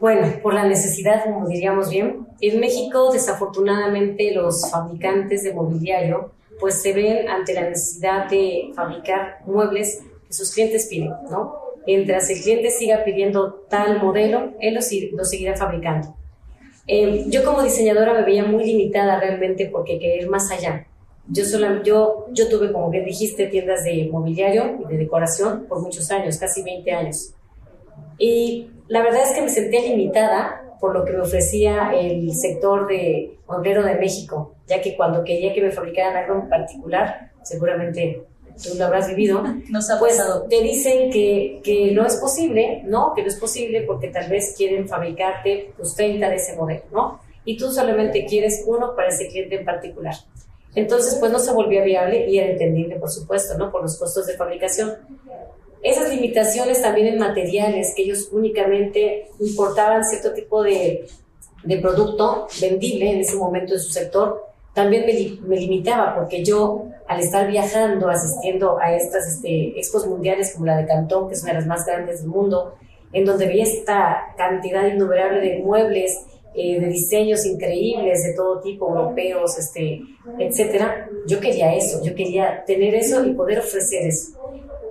[0.00, 2.26] Bueno, por la necesidad, como diríamos bien.
[2.40, 9.38] En México, desafortunadamente, los fabricantes de mobiliario pues se ven ante la necesidad de fabricar
[9.46, 11.56] muebles que sus clientes piden, ¿no?
[11.86, 14.82] Mientras el cliente siga pidiendo tal modelo, él lo,
[15.24, 16.14] seguirá fabricando.
[16.86, 20.86] Eh, yo como diseñadora me veía muy limitada realmente porque quería ir más allá.
[21.28, 25.80] Yo, sola, yo, yo tuve, como bien dijiste, tiendas de mobiliario y de decoración por
[25.80, 27.34] muchos años, casi 20 años.
[28.18, 32.86] Y la verdad es que me sentía limitada por lo que me ofrecía el sector
[32.86, 38.22] de obrero de México, ya que cuando quería que me fabricaran algo en particular, seguramente
[38.62, 39.42] tú lo habrás vivido,
[39.98, 43.12] pues te dicen que, que, no es posible, ¿no?
[43.14, 47.20] Que no es posible porque tal vez quieren fabricarte pues 30 de ese modelo, ¿no?
[47.44, 50.14] Y tú solamente quieres uno para ese cliente en particular.
[50.74, 53.72] Entonces, pues no se volvía viable y era entendible, por supuesto, ¿no?
[53.72, 54.92] Por los costos de fabricación.
[55.82, 61.06] Esas limitaciones también en materiales, que ellos únicamente importaban cierto tipo de,
[61.62, 66.86] de producto vendible en ese momento en su sector, también me, me, limitaba porque yo
[67.06, 71.42] al estar viajando, asistiendo a estas este, expos mundiales como la de Cantón, que es
[71.42, 72.74] una de las más grandes del mundo,
[73.12, 76.20] en donde veía esta cantidad innumerable de muebles,
[76.54, 80.00] eh, de diseños increíbles de todo tipo, europeos, este,
[80.38, 84.38] etcétera, yo quería eso, yo quería tener eso y poder ofrecer eso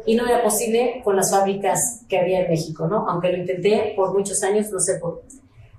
[0.08, 3.08] y no era posible con las fábricas que había en México, ¿no?
[3.10, 5.22] Aunque lo intenté por muchos años, no sé por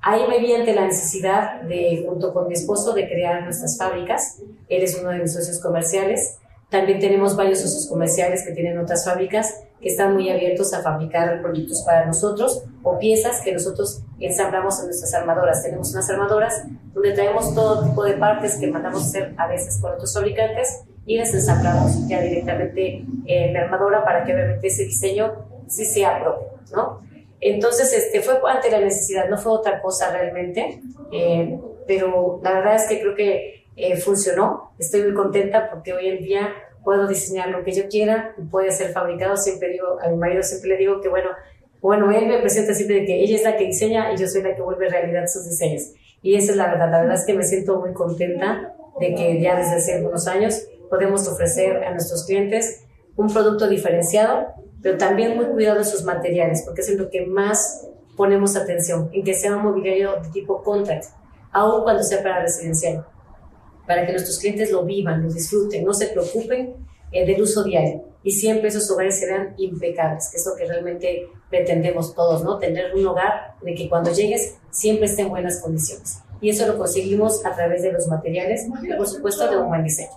[0.00, 4.40] Ahí me vi ante la necesidad de, junto con mi esposo, de crear nuestras fábricas.
[4.68, 6.36] Él es uno de mis socios comerciales.
[6.70, 11.40] También tenemos varios socios comerciales que tienen otras fábricas que están muy abiertos a fabricar
[11.40, 15.62] productos para nosotros o piezas que nosotros ensamblamos en nuestras armadoras.
[15.62, 19.92] Tenemos unas armadoras donde traemos todo tipo de partes que mandamos hacer a veces con
[19.92, 25.64] otros fabricantes y las ensamblamos ya directamente en la armadora para que obviamente ese diseño
[25.66, 27.00] sí sea propio, ¿no?
[27.40, 32.74] Entonces, este, fue ante la necesidad, no fue otra cosa realmente, eh, pero la verdad
[32.74, 34.72] es que creo que eh, funcionó.
[34.78, 36.52] Estoy muy contenta porque hoy en día
[36.84, 39.34] puedo diseñar lo que yo quiera y puede ser fabricado.
[39.38, 41.30] Siempre digo, a mi marido siempre le digo que, bueno,
[41.80, 44.42] bueno, él me presenta siempre de que ella es la que diseña y yo soy
[44.42, 45.92] la que vuelve realidad sus diseños.
[46.20, 46.90] Y esa es la verdad.
[46.90, 50.68] La verdad es que me siento muy contenta de que ya desde hace algunos años
[50.88, 52.84] podemos ofrecer a nuestros clientes
[53.16, 54.48] un producto diferenciado,
[54.82, 59.10] pero también muy cuidado en sus materiales, porque es en lo que más ponemos atención,
[59.12, 61.06] en que sea un mobiliario de tipo contract,
[61.52, 63.06] aun cuando sea para residencial,
[63.86, 66.74] para que nuestros clientes lo vivan, lo disfruten, no se preocupen
[67.12, 71.28] eh, del uso diario y siempre esos hogares serán impecables, que es lo que realmente
[71.48, 72.58] pretendemos todos, ¿no?
[72.58, 76.18] Tener un hogar de que cuando llegues siempre esté en buenas condiciones.
[76.40, 80.10] Y eso lo conseguimos a través de los materiales y, por supuesto, de diseño.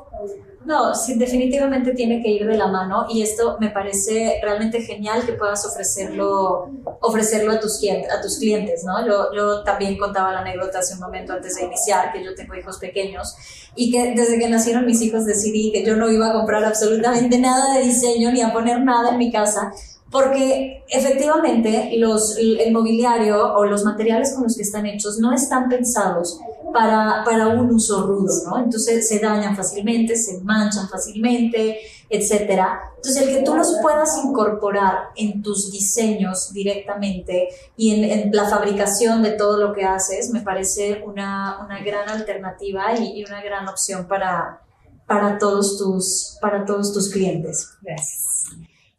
[0.66, 5.26] No, sí, definitivamente tiene que ir de la mano y esto me parece realmente genial
[5.26, 6.70] que puedas ofrecerlo,
[7.02, 9.04] ofrecerlo a, tus, a tus clientes, ¿no?
[9.06, 12.54] Yo, yo también contaba la anécdota hace un momento antes de iniciar que yo tengo
[12.54, 13.36] hijos pequeños
[13.76, 17.40] y que desde que nacieron mis hijos decidí que yo no iba a comprar absolutamente
[17.40, 19.72] nada de diseño ni a poner nada en mi casa
[20.12, 25.70] porque efectivamente los, el mobiliario o los materiales con los que están hechos no están
[25.70, 26.40] pensados
[26.74, 28.60] para, para un uso rudo, ¿no?
[28.60, 32.62] Entonces se dañan fácilmente, se manchan fácilmente, etc.
[32.98, 37.48] Entonces el que tú los puedas incorporar en tus diseños directamente
[37.78, 42.94] y en, la fabricación de todo lo que haces me parece una, una gran alternativa
[42.98, 44.62] y, y, una gran opción para,
[45.08, 47.70] para, todos tus, para todos tus clientes.
[47.82, 48.31] Gracias.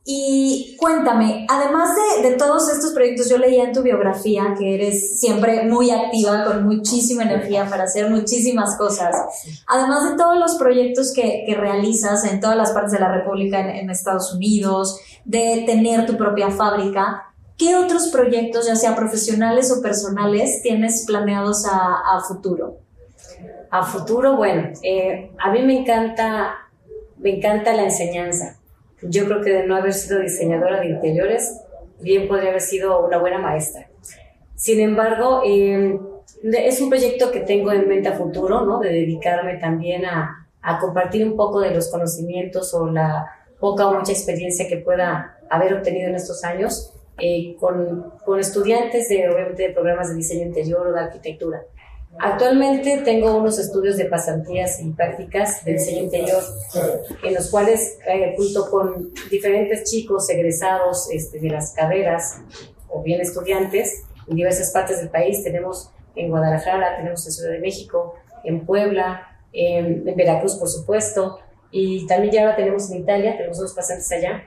[0.05, 5.21] Y cuéntame, además de, de, todos estos proyectos, yo leía en tu biografía que eres
[5.21, 9.15] siempre muy activa, con muchísima energía para hacer muchísimas cosas.
[9.69, 13.61] Además de todos los proyectos que, que realizas en todas las partes de la República,
[13.61, 19.71] en, en, Estados Unidos, de tener tu propia fábrica, ¿qué otros proyectos, ya sea profesionales
[19.71, 22.79] o personales, tienes planeados a, a futuro?
[23.71, 26.55] A futuro, bueno, eh, a mí me encanta,
[27.19, 28.57] me encanta la enseñanza
[29.03, 31.61] yo creo que de no haber sido diseñadora de interiores,
[32.01, 33.89] bien podría haber sido una buena maestra.
[34.55, 36.01] Sin embargo, em,
[36.43, 38.79] es un proyecto que tengo en mente a futuro, ¿no?
[38.79, 43.27] De dedicarme también a, a, compartir un poco de los conocimientos o la
[43.59, 49.09] poca o mucha experiencia que pueda haber obtenido en estos años eh, con, con, estudiantes
[49.09, 51.63] de, obviamente, de programas de diseño interior o de arquitectura.
[52.19, 56.43] Actualmente tengo unos estudios de pasantías y prácticas de diseño interior,
[57.23, 62.41] en los cuales, eh, junto con diferentes chicos egresados este, de las carreras
[62.89, 67.61] o bien estudiantes en diversas partes del país, tenemos en Guadalajara, tenemos en Ciudad de
[67.61, 71.39] México, en Puebla, en, Veracruz, por supuesto,
[71.71, 74.43] y también ya ahora tenemos en Italia, tenemos unos pasantes allá.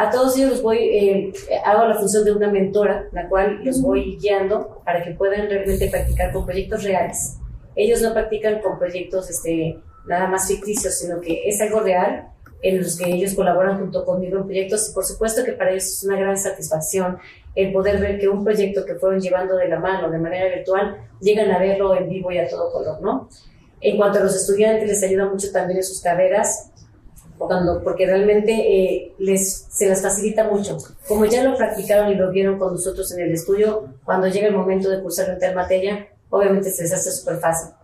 [0.00, 1.32] A todos ellos los voy, eh,
[1.64, 5.88] hago la función de una mentora, la cual los voy guiando para que puedan realmente
[5.90, 7.36] practicar con proyectos reales.
[7.74, 12.28] Ellos no practican con proyectos este, nada más ficticios, sino que es algo real
[12.62, 15.86] en los que ellos colaboran junto conmigo en proyectos y por supuesto que para ellos
[15.86, 17.18] es una gran satisfacción
[17.56, 21.08] el poder ver que un proyecto que fueron llevando de la mano de manera virtual
[21.20, 23.28] llegan a verlo en vivo y a todo color, ¿no?
[23.80, 26.70] En cuanto a los estudiantes, les ayuda mucho también en sus carreras,
[27.38, 30.76] cuando, porque realmente eh, les, se les facilita mucho.
[31.06, 34.54] Como ya lo practicaron y lo vieron con nosotros en el estudio, cuando llega el
[34.54, 37.74] momento de cursar una tal materia, obviamente se les hace súper fácil.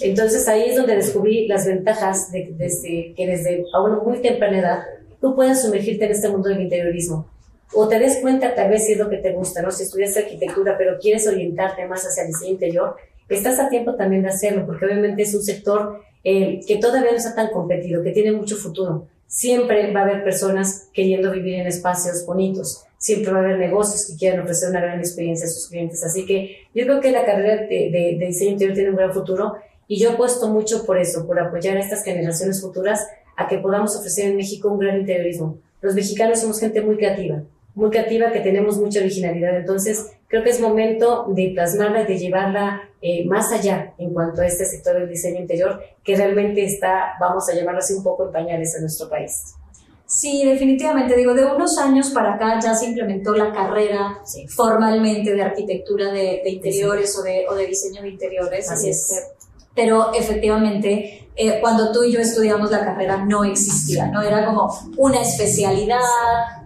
[0.00, 4.58] Entonces ahí es donde descubrí las ventajas de, de, que desde a una muy temprana
[4.58, 4.82] edad
[5.20, 7.30] tú puedas sumergirte en este mundo del interiorismo.
[7.72, 9.70] O te des cuenta tal vez si es lo que te gusta, ¿no?
[9.70, 12.96] Si estudias arquitectura pero quieres orientarte más hacia el diseño interior,
[13.28, 17.16] estás a tiempo también de hacerlo, porque obviamente es un sector eh, que todavía no
[17.16, 19.06] está tan competido, que tiene mucho futuro.
[19.26, 24.06] Siempre va a haber personas queriendo vivir en espacios bonitos, siempre va a haber negocios
[24.06, 26.02] que quieran ofrecer una gran experiencia a sus clientes.
[26.02, 29.54] Así que yo creo que la carrera de, de diseño interior tiene un gran futuro
[29.86, 33.06] y yo apuesto mucho por eso, por apoyar a estas generaciones futuras
[33.36, 35.58] a que podamos ofrecer en México un gran interiorismo.
[35.80, 37.42] Los mexicanos somos gente muy creativa,
[37.74, 39.56] muy creativa, que tenemos mucha originalidad.
[39.56, 44.40] Entonces, creo que es momento de plasmarla y de llevarla eh, más allá en cuanto
[44.40, 48.26] a este sector del diseño interior, que realmente está, vamos a llamarlo así, un poco
[48.26, 49.54] en pañales en nuestro país.
[50.06, 51.16] Sí, definitivamente.
[51.16, 56.42] Digo, de unos años para acá ya se implementó la carrera formalmente de arquitectura de,
[56.46, 58.70] interiores o, de, o de diseño de interiores.
[58.70, 59.33] Así es.
[59.74, 64.22] Pero efectivamente, eh, cuando tú y yo estudiamos la carrera no existía, ¿no?
[64.22, 65.98] Era como una especialidad,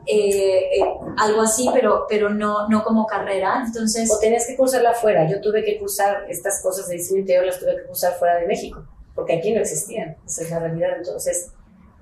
[0.04, 0.84] eh, eh,
[1.16, 3.62] algo así, pero, pero no, no como carrera.
[3.64, 4.10] Entonces...
[4.10, 5.28] O tenías que cursarla fuera.
[5.28, 8.46] Yo tuve que cursar estas cosas de diseño interior, las tuve que cursar fuera de
[8.46, 10.16] México, porque aquí no existían.
[10.26, 10.90] Esa es la realidad.
[10.98, 11.52] Entonces,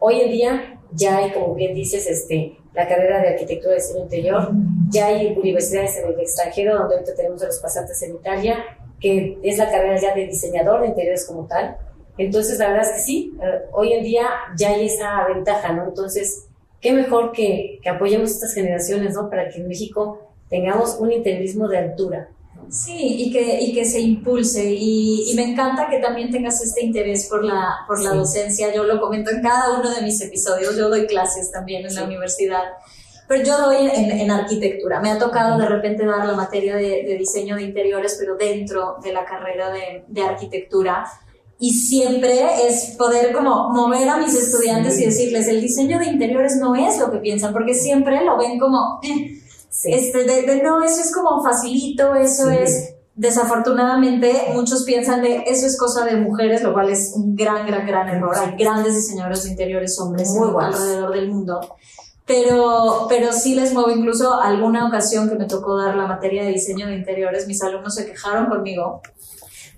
[0.01, 4.03] hoy en día ya hay, como bien dices, este, la carrera de arquitectura de diseño
[4.03, 4.51] interior,
[4.91, 8.59] ya hay universidades en el extranjero, donde ahorita tenemos a los pasantes en Italia,
[9.01, 11.77] que es la carrera ya de diseñador de interiores como tal.
[12.19, 15.85] Entonces, la verdad es que sí, eh, hoy en día ya hay esa ventaja, ¿no?
[15.85, 16.47] Entonces,
[16.81, 19.29] qué mejor que, que apoyemos estas generaciones, ¿no?
[19.29, 22.29] Para que en México tengamos un interiorismo de altura.
[22.69, 24.65] Sí, y que, y que se impulse.
[24.65, 28.75] Y, y, me encanta que también tengas este interés por la, por la docencia.
[28.75, 30.77] Yo lo comento en cada uno de mis episodios.
[30.77, 32.63] Yo doy clases también en la universidad.
[33.29, 35.01] Pero yo doy en, en, arquitectura.
[35.01, 38.97] Me ha tocado de repente dar la materia de, de, diseño de interiores, pero dentro
[39.03, 41.05] de la carrera de, de arquitectura.
[41.59, 46.57] Y siempre es poder como mover a mis estudiantes y decirles, el diseño de interiores
[46.57, 49.41] no es lo que piensan, porque siempre lo ven como, eh,
[49.85, 55.79] este, de, no, eso es como facilito, eso es, desafortunadamente muchos piensan de eso es
[55.79, 58.37] cosa de mujeres, lo cual es un gran, gran, gran error.
[58.39, 61.61] Hay grandes diseñadores de interiores hombres Muy alrededor del mundo.
[62.27, 66.51] Pero, pero sí les muevo incluso alguna ocasión que me tocó dar la materia de
[66.51, 69.01] diseño de interiores, mis alumnos se quejaron conmigo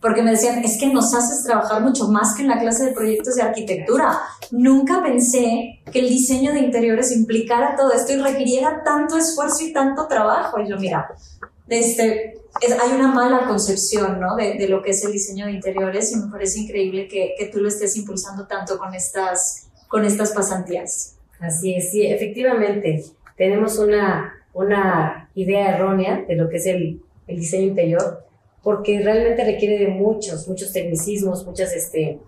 [0.00, 2.92] porque me decían, es que nos haces trabajar mucho más que en la clase de
[2.92, 4.20] proyectos de arquitectura.
[4.50, 9.72] Nunca pensé que el diseño de interiores implicara todo esto y requiriera tanto esfuerzo y
[9.72, 10.60] tanto trabajo.
[10.60, 11.08] Y yo, mira,
[11.68, 14.36] este, hay una mala concepción ¿no?
[14.36, 17.46] de, de, lo que es el diseño de interiores y me parece increíble que, que
[17.46, 21.17] tú lo estés impulsando tanto con estas, con estas pasantías.
[21.40, 23.04] Así es, sí, efectivamente,
[23.36, 28.28] tenemos una, una idea errónea de lo que es el, el diseño interior
[28.62, 32.18] porque realmente requiere de muchos, muchos tecnicismos, muchas, este,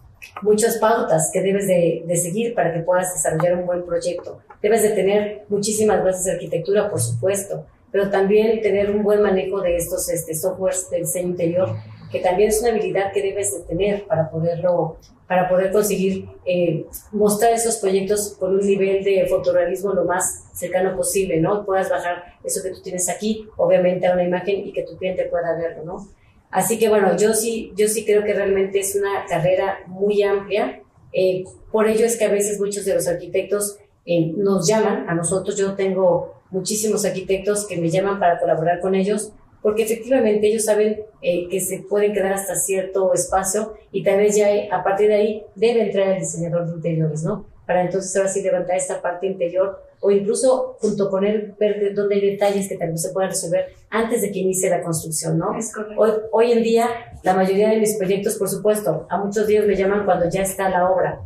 [0.42, 4.40] muchas pautas que debes de, de, seguir para que puedas desarrollar un buen proyecto.
[4.62, 9.60] Debes de tener muchísimas bases de arquitectura, por supuesto, pero también tener un buen manejo
[9.60, 11.76] de estos este, softwares de diseño interior,
[12.10, 16.84] que también es una habilidad que debes de tener para poderlo, para poder conseguir eh,
[17.12, 21.64] mostrar esos proyectos con un nivel de fotorealismo lo más cercano posible, ¿no?
[21.64, 25.24] Puedas bajar eso que tú tienes aquí, obviamente, a una imagen y que tu cliente
[25.26, 26.08] pueda verlo, ¿no?
[26.50, 30.82] Así que bueno, yo sí, yo sí creo que realmente es una carrera muy amplia.
[31.12, 35.14] Eh, por ello es que a veces muchos de los arquitectos eh, nos llaman a
[35.14, 35.56] nosotros.
[35.56, 39.32] Yo tengo muchísimos arquitectos que me llaman para colaborar con ellos,
[39.62, 44.36] porque efectivamente ellos saben eh, que se pueden quedar hasta cierto espacio y tal vez
[44.36, 47.46] ya a partir de ahí debe entrar el diseñador de interiores, ¿no?
[47.66, 52.16] Para entonces ahora sí levantar esta parte interior o incluso junto con él ver dónde
[52.16, 55.56] hay detalles que vez se puedan resolver antes de que inicie la construcción, ¿no?
[55.56, 56.00] Es correcto.
[56.00, 56.88] Hoy, hoy en día,
[57.22, 60.68] la mayoría de mis proyectos, por supuesto, a muchos días me llaman cuando ya está
[60.70, 61.20] la obra,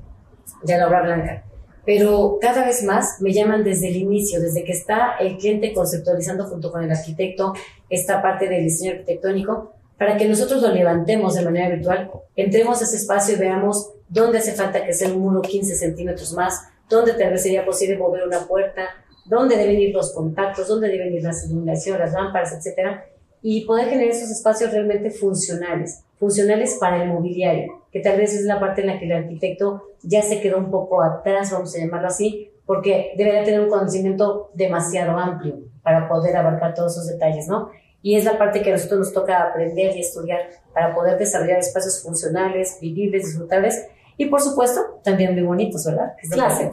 [0.65, 1.45] ya la obra blanca,
[1.85, 6.45] pero cada vez más me llaman desde el inicio, desde que está el cliente conceptualizando
[6.45, 7.53] junto con el arquitecto
[7.91, 12.85] esta parte del diseño arquitectónico, para que nosotros lo levantemos de manera virtual, entremos a
[12.85, 17.13] ese espacio y veamos dónde hace falta que sea un muro 15 centímetros más, dónde
[17.15, 18.89] tal vez sería posible mover una puerta,
[19.27, 23.05] dónde deben ir los contactos, dónde deben ir las iluminaciones, las lámparas, etcétera,
[23.41, 28.45] y poder generar esos espacios realmente funcionales, funcionales para el mobiliario, que tal vez es
[28.45, 31.79] la parte en la que el arquitecto ya se quedó un poco atrás, vamos a
[31.79, 37.47] llamarlo así, porque debería tener un conocimiento demasiado amplio para poder abarcar todos esos detalles,
[37.47, 37.71] ¿no?
[38.03, 40.41] Y es la parte que a nosotros nos toca aprender y estudiar
[40.73, 43.87] para poder desarrollar espacios funcionales, vivibles, disfrutables
[44.17, 46.17] y, por supuesto, también muy bonitos, ¿verdad?
[46.21, 46.71] Es claro.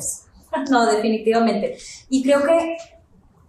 [0.71, 1.77] No, definitivamente.
[2.09, 2.77] Y creo que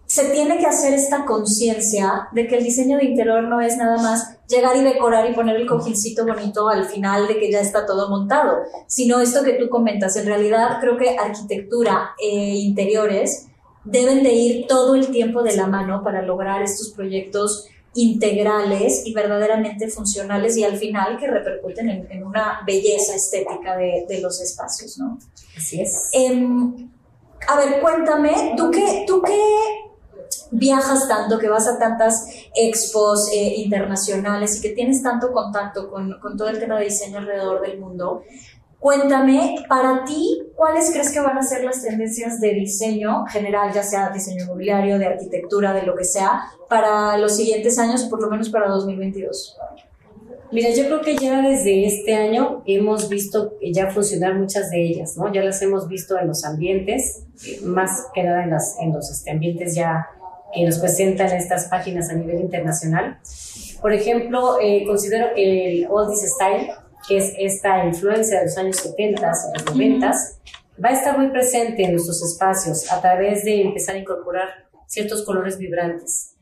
[0.05, 3.97] se tiene que hacer esta conciencia de que el diseño de interior no es nada
[4.01, 7.85] más llegar y decorar y poner el cojincito bonito al final de que ya está
[7.85, 10.15] todo montado, sino esto que tú comentas.
[10.17, 13.47] En realidad, creo que arquitectura e interiores
[13.85, 19.13] deben de ir todo el tiempo de la mano para lograr estos proyectos integrales y
[19.13, 25.19] verdaderamente funcionales y al final que repercuten en, una belleza estética de, los espacios, ¿no?
[25.55, 26.09] Así es.
[26.11, 26.89] Em,
[27.47, 29.39] a ver, cuéntame, ¿tú qué, tú qué
[30.53, 32.25] viajas tanto, que vas a tantas
[32.55, 37.17] expos eh, internacionales y que tienes tanto contacto con, con todo el tema de diseño
[37.17, 38.23] alrededor del mundo?
[38.79, 43.81] Cuéntame, para ti, ¿cuáles crees que van a ser las tendencias de diseño general, ya
[43.81, 48.29] sea diseño inmobiliario, de arquitectura, de lo que sea, para los siguientes años, por lo
[48.29, 49.57] menos para 2022?
[50.51, 55.15] Mira, yo creo que ya desde este año hemos visto ya funcionar muchas de ellas,
[55.17, 55.33] ¿no?
[55.33, 57.23] Ya las hemos visto en los ambientes,
[57.63, 60.09] más que nada en, las, en los este, ambientes ya
[60.53, 63.19] que nos presentan estas páginas a nivel internacional.
[63.81, 66.69] Por ejemplo, eh, considero que el This Style
[67.07, 70.11] que es esta influencia de los años 70 y los 90,
[70.83, 74.49] va a estar muy presente en nuestros espacios a través de empezar a incorporar
[74.87, 76.35] ciertos colores vibrantes.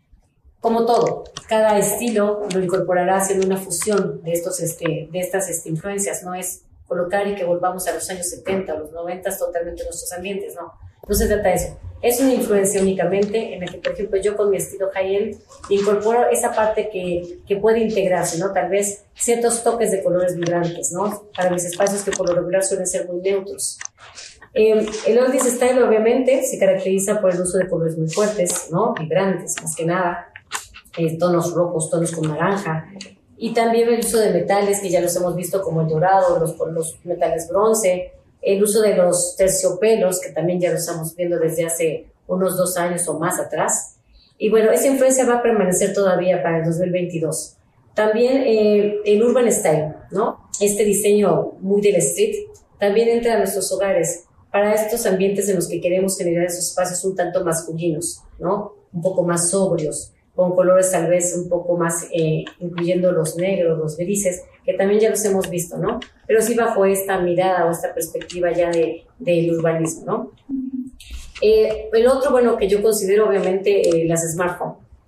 [0.59, 5.69] Como todo, cada estilo lo incorporará haciendo una fusión de, estos, este, de estas este,
[5.69, 9.81] influencias, no es colocar y que volvamos a los años 70 o los 90 totalmente
[9.81, 10.73] en nuestros ambientes, no.
[11.07, 11.79] No se trata de eso.
[12.01, 15.37] Es una influencia únicamente en el que, por ejemplo, yo con mi estilo high-end
[15.69, 18.51] incorporo esa parte que, que, puede integrarse, ¿no?
[18.51, 21.23] Tal vez ciertos toques de colores vibrantes, ¿no?
[21.35, 23.77] Para mis espacios que por lo regular suelen ser muy neutros.
[24.53, 28.93] Eh, el Oldies Style, obviamente, se caracteriza por el uso de colores muy fuertes, ¿no?
[28.99, 30.27] Vibrantes, más que nada.
[30.97, 32.89] Eh, tonos rojos, tonos con naranja.
[33.37, 36.57] Y también el uso de metales, que ya los hemos visto como el dorado, los,
[36.73, 38.11] los metales bronce,
[38.41, 42.77] el uso de los terciopelos, que también ya lo estamos viendo desde hace unos dos
[42.77, 43.97] años o más atrás.
[44.37, 47.57] Y bueno, esa influencia va a permanecer todavía para el 2022.
[47.93, 50.49] También eh, el urban style, ¿no?
[50.59, 52.47] Este diseño muy del street,
[52.79, 57.03] también entra a nuestros hogares para estos ambientes en los que queremos generar esos espacios
[57.05, 58.73] un tanto masculinos, ¿no?
[58.91, 63.77] Un poco más sobrios, con colores tal vez un poco más, eh, incluyendo los negros,
[63.77, 65.99] los grises, que también ya los hemos visto, ¿no?
[66.25, 70.31] Pero sí bajo esta mirada o esta perspectiva ya de, del urbanismo, ¿no?
[71.41, 74.61] Eh, el otro, bueno, que yo considero obviamente eh, las smart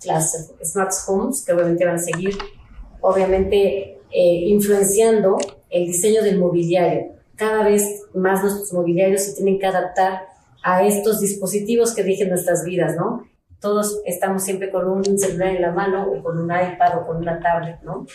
[0.06, 2.36] las smart homes, que obviamente van a seguir,
[3.00, 5.38] obviamente, influenciando
[5.70, 7.14] el diseño del mobiliario.
[7.36, 10.28] Cada vez más nuestros mobiliarios se tienen que adaptar
[10.62, 13.24] a estos dispositivos que rigen nuestras vidas, ¿no?
[13.64, 17.16] Todos estamos siempre con un celular en la mano o con un iPad o con
[17.16, 18.06] una tablet, ¿no?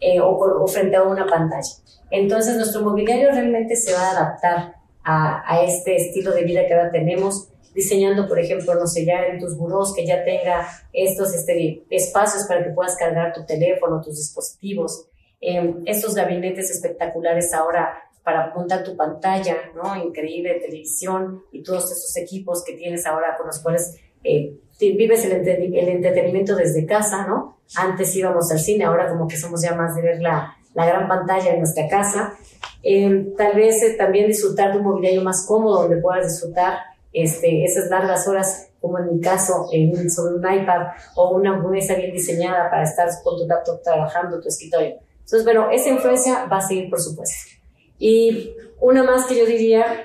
[0.00, 1.70] Eh, o, frente a una pantalla.
[2.10, 6.74] Entonces nuestro mobiliario realmente se va a adaptar a, a, este estilo de vida que
[6.74, 11.32] ahora tenemos, diseñando, por ejemplo, no sé, ya en tus burós que ya tenga estos
[11.34, 15.06] este, espacios para que puedas cargar tu teléfono, tus dispositivos,
[15.40, 19.94] eh, estos gabinetes espectaculares ahora para montar tu pantalla, ¿no?
[19.94, 25.32] Increíble televisión y todos esos equipos que tienes ahora con los cuales eh, vives el,
[25.32, 27.58] el, entretenimiento desde casa, ¿no?
[27.76, 31.08] Antes íbamos al cine, ahora como que somos ya más de ver la, la gran
[31.08, 32.34] pantalla en nuestra casa.
[32.82, 36.78] Eh, tal vez eh, también disfrutar de un mobiliario más cómodo donde puedas disfrutar
[37.12, 41.94] este, esas largas horas, como en mi caso, en, sobre un iPad o una mesa
[41.94, 44.96] bien diseñada para estar con tu laptop trabajando, tu escritorio.
[45.20, 47.50] Entonces, bueno, esa influencia va a seguir, por supuesto.
[47.98, 50.04] Y una más que yo diría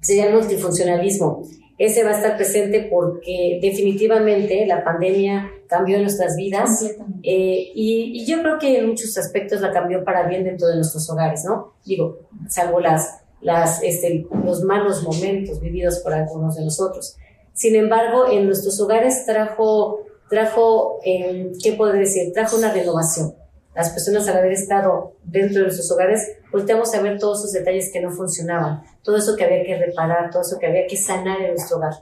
[0.00, 1.42] sería el multifuncionalismo
[1.78, 6.82] ese va a estar presente porque definitivamente la pandemia cambió nuestras vidas
[7.22, 11.08] eh, y, yo creo que en muchos aspectos la cambió para bien dentro de nuestros
[11.10, 11.74] hogares, ¿no?
[11.84, 17.16] Digo, salvo las, las, este, los malos momentos vividos por algunos de nosotros.
[17.52, 22.32] Sin embargo, en nuestros hogares trajo, trajo eh, ¿qué podría decir?
[22.32, 23.34] Trajo una renovación.
[23.74, 27.90] Las personas al haber estado dentro de nuestros hogares, volteamos a ver todos esos detalles
[27.92, 31.40] que no funcionaban, todo eso que había que reparar, todo eso que había que sanar
[31.40, 31.94] en nuestro hogar.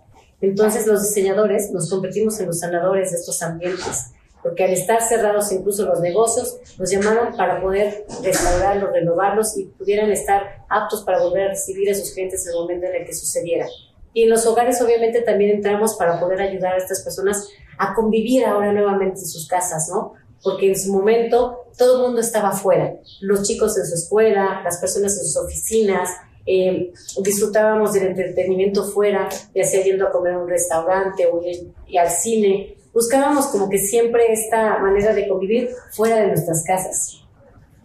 [0.42, 4.10] Entonces los diseñadores nos convertimos en los sanadores de estos ambientes,
[4.42, 10.10] porque al estar cerrados incluso los negocios, nos llamaron para poder restaurarlos, renovarlos y pudieran
[10.10, 13.14] estar aptos para volver a recibir a sus clientes en el momento en el que
[13.14, 13.66] sucediera.
[14.12, 17.48] Y en los hogares obviamente también entramos para poder ayudar a estas personas
[17.78, 20.14] a convivir ahora nuevamente en sus casas, ¿no?
[20.42, 24.78] Porque en su momento todo el mundo estaba afuera, los chicos en su escuela, las
[24.78, 26.08] personas en sus oficinas,
[26.44, 31.72] eh, disfrutábamos del entretenimiento fuera, ya sea yendo a comer a un restaurante o ir,
[31.86, 32.76] y al cine.
[32.92, 37.20] Buscábamos como que siempre esta manera de convivir fuera de nuestras casas.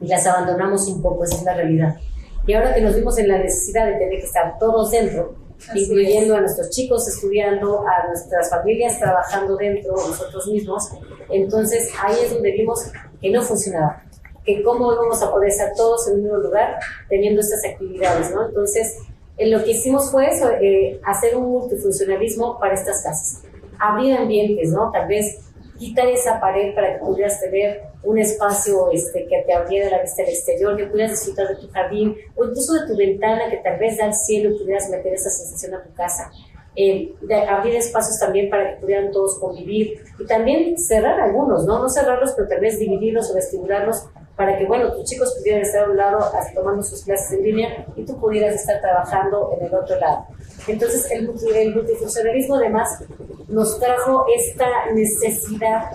[0.02, 1.98] Y las abandonamos un poco, esa es la realidad.
[2.46, 5.36] Y ahora que nos vimos en la necesidad de tener que estar todos dentro,
[5.76, 10.90] incluyendo a nuestros chicos estudiando, a nuestras familias trabajando dentro, nosotros mismos,
[11.30, 12.92] entonces ahí es donde vimos
[13.22, 14.04] que no funcionaba
[14.48, 16.80] que cómo vamos a poder estar todos en un mismo lugar
[17.10, 18.48] teniendo estas actividades, ¿no?
[18.48, 18.98] Entonces,
[19.38, 23.44] eh, lo que hicimos fue eso, eh, hacer un multifuncionalismo para estas casas,
[23.78, 24.90] abrir ambientes, ¿no?
[24.92, 25.47] Tal vez
[25.78, 30.24] quitar esa pared para que pudieras tener un espacio este, que te abriera la vista
[30.24, 33.80] al exterior, que pudieras disfrutar de tu jardín o incluso de tu ventana que tal
[33.80, 36.32] vez da al cielo y pudieras meter esa sensación a tu casa.
[36.80, 41.80] Eh, de abrir espacios también para que pudieran todos convivir y también cerrar algunos, ¿no?
[41.80, 44.04] No cerrarlos, pero tal vez dividirlos o estimularlos
[44.38, 46.20] para que, bueno, tus chicos pudieran estar a un lado
[46.54, 50.28] tomando sus clases en línea y tú pudieras estar trabajando en el otro lado.
[50.68, 53.04] Entonces, el, el multifuncionalismo además
[53.48, 55.92] nos trajo esta necesidad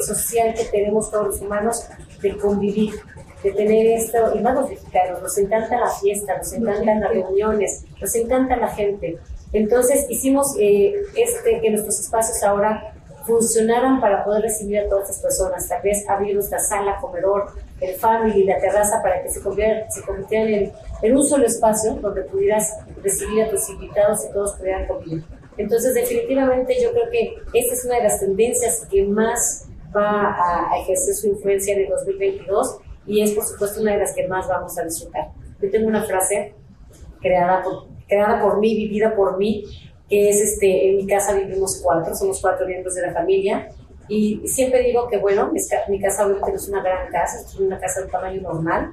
[0.00, 1.86] social que tenemos todos los humanos
[2.20, 2.94] de convivir,
[3.44, 7.84] de tener esto, y más los mexicanos, nos encanta la fiesta, nos encantan las reuniones,
[8.00, 9.18] nos encanta la gente.
[9.52, 12.92] Entonces hicimos eh, este, que nuestros espacios ahora
[13.24, 17.94] funcionaran para poder recibir a todas estas personas, tal vez abrir nuestra sala, comedor, el
[17.96, 20.72] family, la terraza, para que se conviertan, se convirtieran
[21.02, 25.24] en, un solo espacio donde pudieras recibir a tus invitados y todos pudieran convivir.
[25.56, 30.78] Entonces, definitivamente yo creo que esta es una de las tendencias que más va a,
[30.80, 34.48] ejercer su influencia en el 2022 y es, por supuesto, una de las que más
[34.48, 35.28] vamos a disfrutar.
[35.60, 36.54] Yo tengo una frase
[37.20, 39.64] creada por, creada por mí, vivida por mí,
[40.08, 43.68] que es, este, en mi casa vivimos cuatro, somos cuatro miembros de la familia,
[44.08, 45.50] y siempre digo que, bueno,
[45.88, 48.92] mi casa obviamente no es una gran casa, es una casa de tamaño normal.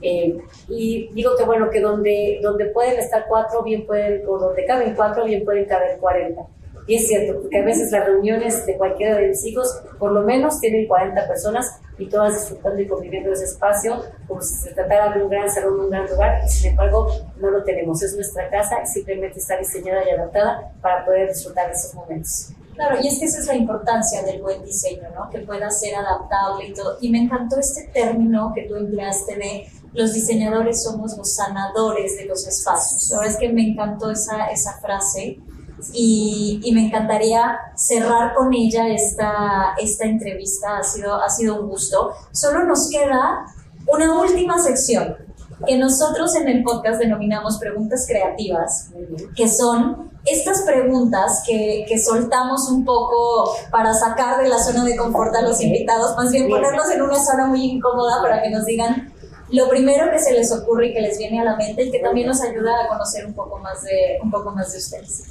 [0.00, 0.38] Eh,
[0.68, 4.94] y digo que, bueno, que donde, donde pueden estar cuatro, bien pueden, o donde caben
[4.94, 6.42] cuatro, bien pueden caber cuarenta.
[6.88, 10.22] Y es cierto, porque a veces las reuniones de cualquiera de mis hijos, por lo
[10.22, 15.14] menos tienen 40 personas y todas disfrutando y conviviendo ese espacio, como si se tratara
[15.14, 18.02] de un gran salón, un gran lugar, y sin embargo no lo tenemos.
[18.02, 22.54] Es nuestra casa y simplemente está diseñada y adaptada para poder disfrutar de esos momentos.
[22.78, 25.28] Claro, y es que esa es la importancia del buen diseño, ¿no?
[25.30, 26.96] Que pueda ser adaptable y todo.
[27.00, 32.26] Y me encantó este término que tú empleaste de los diseñadores somos los sanadores de
[32.26, 33.10] los espacios.
[33.10, 35.40] La verdad es que me encantó esa, esa frase
[35.92, 40.78] y, y, me encantaría cerrar con ella esta, esta entrevista.
[40.78, 42.12] Ha sido, ha sido un gusto.
[42.30, 43.44] Solo nos queda
[43.92, 45.16] una última sección
[45.66, 48.90] que nosotros en el podcast denominamos preguntas creativas,
[49.34, 54.96] que son estas preguntas que, que, soltamos un poco para sacar de la zona de
[54.96, 58.64] confort a los invitados, más bien ponerlos en una zona muy incómoda para que nos
[58.64, 59.12] digan
[59.50, 62.00] lo primero que se les ocurre y que les viene a la mente y que
[62.00, 65.24] también nos ayuda a conocer un poco más de, un poco más de ustedes.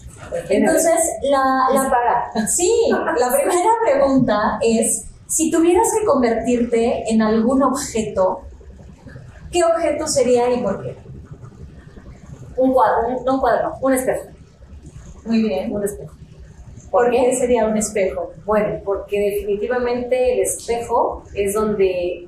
[0.50, 8.42] Entonces, la, la, sí, la primera pregunta es, si tuvieras que convertirte en algún objeto,
[9.52, 10.98] ¿qué objeto sería y por qué?
[12.56, 14.30] Un cuadro, no un cuadro, un espejo.
[15.28, 15.72] Muy bien.
[15.72, 16.14] Un espejo.
[16.90, 18.32] ¿Por, qué sería un espejo?
[18.46, 22.28] Bueno, porque definitivamente el espejo es donde,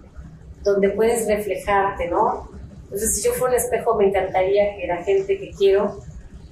[0.63, 2.49] donde puedes reflejarte, ¿no?
[2.83, 5.99] Entonces, si yo fuera un espejo, me encantaría que la gente que quiero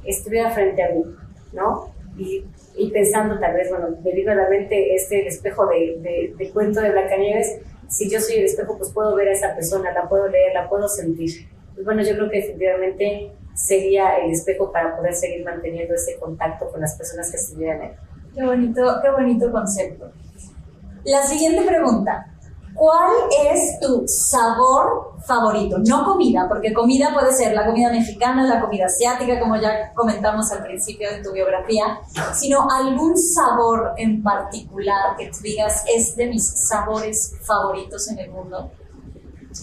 [0.05, 1.03] estuviera frente a mí,
[1.51, 1.93] ¿no?
[2.17, 2.45] Y,
[2.77, 6.49] y pensando tal vez, bueno, me vino a la mente este espejo de, de, de
[6.51, 10.07] cuento de Blancanieves, si yo soy el espejo, pues puedo ver a esa persona, la
[10.07, 11.47] puedo leer, la puedo sentir.
[11.73, 16.69] Pues bueno, yo creo que definitivamente sería el espejo para poder seguir manteniendo ese contacto
[16.71, 17.91] con las personas que estuvieran ahí.
[18.33, 20.11] Qué bonito, qué bonito concepto.
[21.03, 22.33] La siguiente pregunta.
[22.75, 23.09] ¿Cuál
[23.49, 25.79] es tu sabor favorito?
[25.79, 30.51] No comida, porque comida puede ser la comida mexicana, la comida asiática, como ya comentamos
[30.51, 31.99] al principio de tu biografía,
[32.35, 38.29] sino algún sabor en particular que tú digas es de mis sabores favoritos en el
[38.29, 38.69] mundo.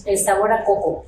[0.03, 1.05] El sabor a coco.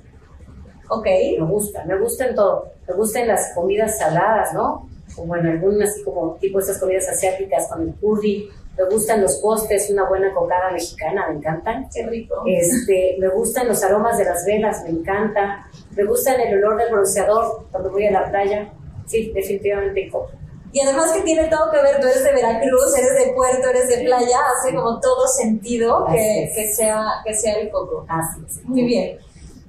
[0.89, 1.05] Ok.
[1.39, 2.67] Me gusta, me gusta en todo.
[2.87, 4.87] Me gusta en las comidas saladas, ¿no?
[5.17, 8.49] o bueno, algún así como tipo esas comidas asiáticas con el curry.
[8.77, 11.89] Me gustan los postres, una buena cocada mexicana, me encantan.
[11.91, 12.43] Qué rico.
[12.45, 15.67] Este, me gustan los aromas de las velas, me encanta.
[15.95, 18.71] Me gustan el olor del bronceador cuando voy a la playa.
[19.07, 20.29] Sí, definitivamente coco.
[20.71, 23.87] Y además que tiene todo que ver, tú eres de Veracruz, eres de puerto, eres
[23.87, 28.05] de playa, hace como todo sentido que, que, sea, que sea el coco.
[28.07, 28.63] Así es.
[28.65, 29.17] Muy bien.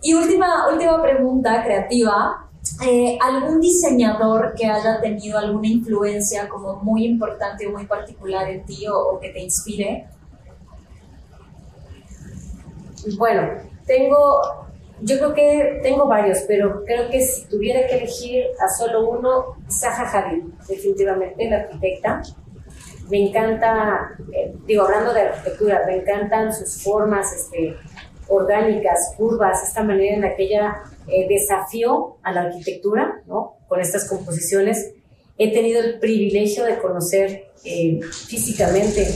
[0.03, 2.45] Y última, última pregunta creativa.
[2.87, 8.65] Eh, ¿Algún diseñador que haya tenido alguna influencia como muy importante o muy particular en
[8.65, 10.07] ti o, que te inspire?
[13.17, 13.49] Bueno,
[13.87, 14.67] tengo,
[15.01, 19.57] yo creo que tengo varios, pero creo que si tuviera que elegir a solo uno,
[19.71, 22.23] Zaha Hadid, definitivamente, la arquitecta.
[23.09, 27.75] Me encanta, eh, digo, hablando de arquitectura, me encantan sus formas este,
[28.29, 30.77] orgánicas, curvas, esta manera en la que ella
[31.09, 33.57] eh, desafió a la arquitectura, ¿no?
[33.69, 34.95] Con estas composiciones.
[35.39, 39.07] He tenido el privilegio de conocer eh, físicamente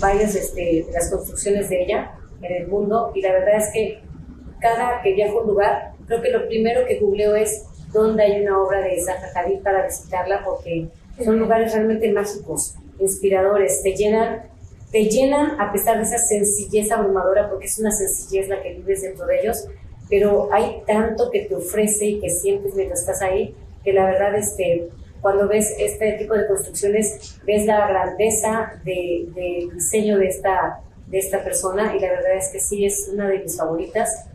[0.00, 4.00] varias este, de las construcciones de ella en el mundo y la verdad es que
[4.60, 8.42] cada que viajo a un lugar, creo que lo primero que googleo es dónde hay
[8.42, 10.88] una obra de Zaha Hadid para visitarla porque
[11.22, 14.42] son lugares realmente mágicos, inspiradores, te llenan,
[14.92, 19.02] te llenan a pesar de esa sencillez abrumadora porque es una sencillez la que vives
[19.02, 19.66] dentro de ellos,
[20.08, 24.36] pero hay tanto que te ofrece y que sientes mientras estás ahí que la verdad
[24.36, 24.90] este
[25.20, 31.18] cuando ves este tipo de construcciones ves la grandeza del de diseño de esta de
[31.18, 34.26] esta persona y la verdad es que sí es una de mis favoritas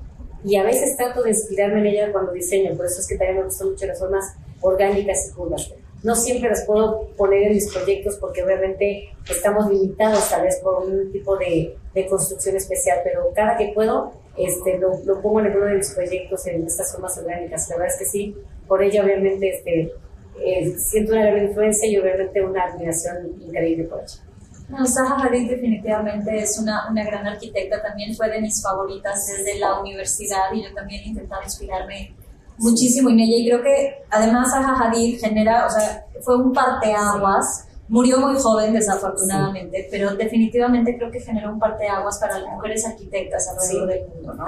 [0.43, 3.39] y a veces trato de inspirarme en ella cuando diseño, por eso es que también
[3.39, 5.73] me gustan mucho las formas orgánicas y curvas.
[6.03, 10.83] No siempre las puedo poner en mis proyectos porque obviamente estamos limitados tal vez por
[10.83, 15.57] un tipo de, de construcción especial, pero cada que puedo este, lo, lo, pongo en
[15.57, 17.67] uno de mis proyectos en estas formas orgánicas.
[17.69, 18.35] La verdad es que sí,
[18.67, 19.91] por ella obviamente este,
[20.39, 24.23] eh, siento una gran influencia y obviamente una admiración increíble por ella.
[24.69, 29.59] No, Zaha Hadid definitivamente es una, una gran arquitecta, también fue de mis favoritas desde
[29.59, 32.13] la universidad y yo también he intentado inspirarme
[32.59, 37.67] muchísimo en ella y creo que además Zaha Hadid genera, o sea, fue un parteaguas,
[37.89, 39.87] murió muy joven desafortunadamente, sí.
[39.91, 43.99] pero definitivamente creo que generó un parteaguas para las mujeres arquitectas alrededor sí.
[43.99, 44.45] del mundo, ¿no?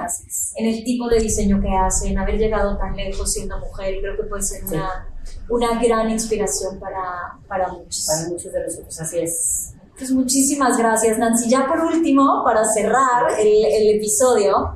[0.56, 4.24] En el tipo de diseño que hacen, haber llegado tan lejos siendo mujer, creo que
[4.24, 5.08] puede ser una,
[5.48, 8.06] una gran inspiración para, para muchos.
[8.06, 9.74] Para muchos de nosotros, así es.
[9.96, 11.50] Pues muchísimas gracias, Nancy.
[11.50, 14.74] Ya por último, para cerrar el, el, episodio,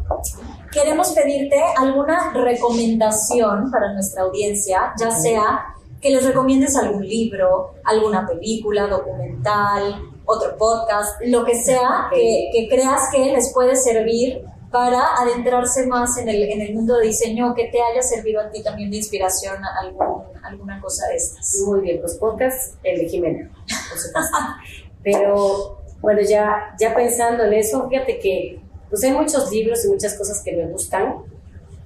[0.75, 8.27] queremos pedirte alguna recomendación para nuestra audiencia, ya sea que les recomiendes algún libro, alguna
[8.27, 15.15] película, documental, otro podcast, lo que sea que, que creas que les puede servir para
[15.19, 18.61] adentrarse más en el, en el mundo de diseño, que te haya servido a ti
[18.61, 21.63] también de inspiración algún, alguna cosa de estas.
[21.65, 23.51] Muy bien, pues podcast, el de Jimena,
[23.89, 24.37] por supuesto.
[25.05, 28.64] Pero bueno, ya, ya pensando en eso, fíjate que
[28.95, 31.17] pues hay muchos libros y muchas cosas que me gustan,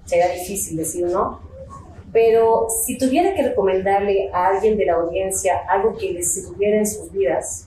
[0.05, 1.41] será difícil decir no,
[2.13, 6.87] pero si tuviera que recomendarle a alguien de la audiencia algo que les sirviera en
[6.87, 7.67] sus vidas,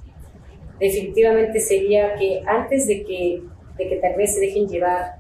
[0.79, 3.41] definitivamente sería que antes de que,
[3.77, 5.15] de que tal vez se dejen llevar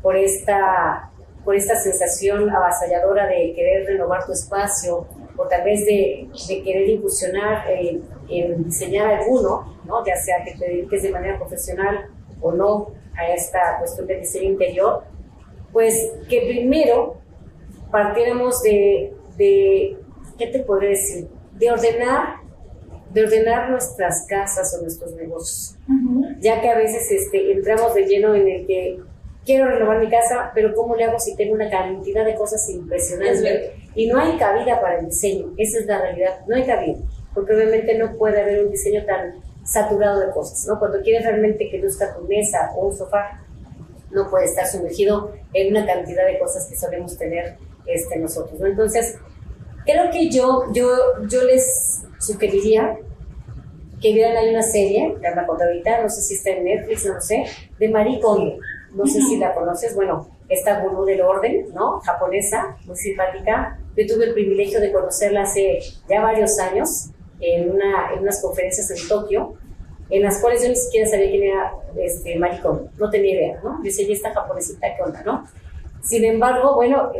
[0.00, 1.10] por esta,
[1.44, 5.06] por esta sensación avasalladora de querer renovar tu espacio
[5.36, 10.02] o tal vez de, de querer incursionar en, en diseñar alguno, ¿no?
[10.06, 12.06] ya sea que te dediques de manera profesional
[12.40, 15.04] o no a esta cuestión de diseño interior,
[15.72, 17.16] pues que primero
[17.90, 19.96] partiéramos de, de,
[20.38, 21.28] ¿qué te podría decir?
[21.52, 22.36] De ordenar,
[23.12, 25.76] de ordenar nuestras casas o nuestros negocios.
[25.88, 26.40] Uh -huh.
[26.40, 29.00] Ya que a veces este, entramos de lleno en el que
[29.46, 33.70] quiero renovar mi casa, pero ¿cómo le hago si tengo una cantidad de cosas impresionantes?
[33.94, 36.98] Y no hay cabida para el diseño, esa es la realidad, no hay cabida,
[37.32, 39.36] porque obviamente no puede haber un diseño tan
[39.66, 40.78] saturado de cosas, ¿no?
[40.78, 43.42] Cuando quieres realmente que luzca tu mesa o un sofá,
[44.10, 47.56] no puede estar sumergido en una cantidad de cosas que solemos tener
[47.86, 48.66] este, nosotros, ¿no?
[48.66, 49.18] Entonces,
[49.84, 50.88] creo que yo, yo,
[51.28, 52.96] yo les sugeriría
[54.00, 57.20] que vieran ahí una serie, que la ahorita, no sé si está en Netflix, no
[57.20, 57.44] sé,
[57.78, 58.58] de Marie Kondo.
[58.92, 59.10] No uh -huh.
[59.10, 62.00] sé si la conoces, bueno, esta gurú del orden, ¿no?
[62.00, 63.78] Japonesa, muy simpática.
[63.96, 67.10] Yo tuve el privilegio de conocerla hace ya varios años
[67.40, 69.54] en, una, en unas conferencias en Tokio,
[70.10, 73.60] en las cuales yo ni siquiera sabía quién era este, Marie Kondo, no tenía idea,
[73.62, 73.78] ¿no?
[73.78, 75.46] Yo decía, ¿y esta japonesita qué onda, no?
[76.02, 77.10] Sin embargo, bueno,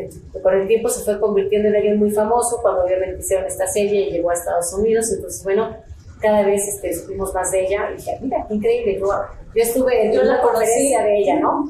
[0.42, 4.02] con el tiempo se fue convirtiendo en alguien muy famoso cuando obviamente hicieron esta serie
[4.02, 5.10] y llegó a Estados Unidos.
[5.12, 5.76] Entonces, bueno,
[6.20, 9.00] cada vez este, supimos más de ella y dije, mira, qué increíble.
[9.00, 9.08] Yo,
[9.56, 11.68] yo estuve en una conferencia de ella, ¿no?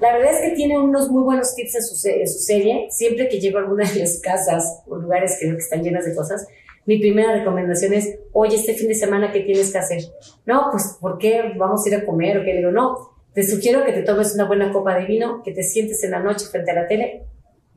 [0.00, 2.86] La verdad es que tiene unos muy buenos tips en su, en su serie.
[2.90, 6.14] Siempre que llego a alguna de las casas o lugares que, que están llenas de
[6.14, 6.46] cosas,
[6.86, 10.02] mi primera recomendación es, oye, este fin de semana, ¿qué tienes que hacer?
[10.46, 12.38] No, pues, ¿por qué vamos a ir a comer?
[12.38, 15.52] O qué digo, no, te sugiero que te tomes una buena copa de vino, que
[15.52, 17.24] te sientes en la noche frente a la tele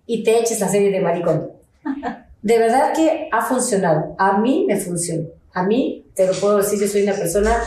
[0.06, 1.52] y te eches la serie de Maricón.
[2.42, 4.16] De verdad que ha funcionado.
[4.18, 5.28] A mí me funciona.
[5.54, 7.58] A mí, te lo puedo decir, yo soy una persona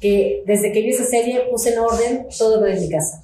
[0.00, 3.22] que desde que vi esa serie puse en orden todo lo de mi casa.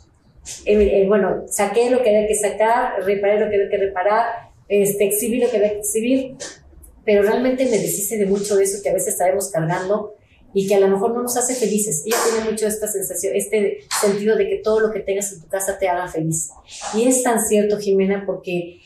[0.64, 4.26] Eh, eh, bueno, saqué lo que había que sacar, reparé lo que había que reparar,
[4.68, 6.36] este, exhibí lo que había que exhibir,
[7.06, 10.14] pero realmente me deshice de mucho de eso que a veces estaremos cargando
[10.52, 12.02] y que a lo mejor no nos hace felices.
[12.04, 15.48] Ella tiene mucho esta sensación, este sentido de que todo lo que tengas en tu
[15.48, 16.50] casa te haga feliz.
[16.94, 18.80] Y es tan cierto, Jimena, porque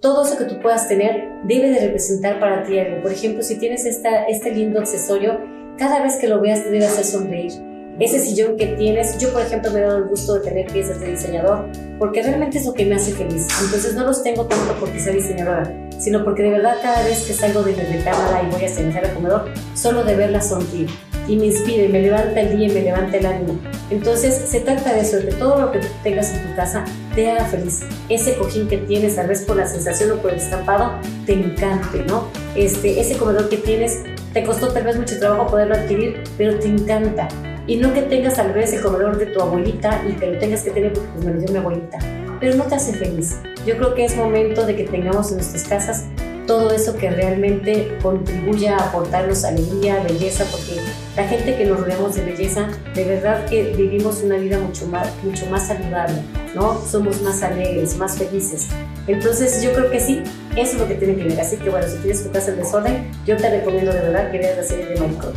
[0.00, 3.02] todo eso que tú puedas tener debe de representar para ti algo.
[3.02, 5.40] Por ejemplo, si tienes esta, este lindo accesorio,
[5.76, 7.52] cada vez que lo veas te debe hacer sonreír
[8.00, 10.98] ese sillón que tienes, yo por ejemplo me he dado el gusto de tener piezas
[11.00, 13.46] de diseñador, porque realmente es lo que me hace feliz.
[13.64, 17.32] Entonces no los tengo tanto porque sea diseñadora, sino porque de verdad cada vez que
[17.32, 20.90] salgo de mi recámara y voy a cenar al comedor, solo de verla sonreír
[21.28, 23.58] y me inspira y me levanta el día y me levanta el ánimo.
[23.90, 26.84] Entonces se trata de eso, de que todo lo que tengas en tu casa
[27.14, 27.82] te haga feliz.
[28.08, 30.92] Ese cojín que tienes, tal vez por la sensación o por el estampado,
[31.24, 32.26] te encante, ¿no?
[32.56, 34.00] Este, ese comedor que tienes,
[34.32, 37.28] te costó tal vez mucho trabajo poderlo adquirir, pero te encanta
[37.66, 40.62] y no que tengas tal vez el comedor de tu abuelita y que lo tengas
[40.62, 41.98] que tener porque pues, me lo dio mi abuelita,
[42.42, 43.36] pero no te hace feliz.
[43.64, 46.04] Yo creo que es momento de que tengamos en nuestras casas
[46.48, 50.80] todo eso que realmente contribuya a aportarnos alegría, belleza, porque
[51.16, 52.66] la gente que nos rodeamos de belleza,
[52.96, 56.20] de verdad que vivimos una vida mucho más, mucho más saludable,
[56.52, 56.82] ¿no?
[56.84, 58.66] Somos más alegres, más felices.
[59.06, 60.24] Entonces yo creo que sí,
[60.56, 61.40] eso es lo que tienen que ver.
[61.40, 64.38] Así que bueno, si tienes tu casa en desorden, yo te recomiendo de verdad que
[64.38, 65.32] veas la serie de Maricón.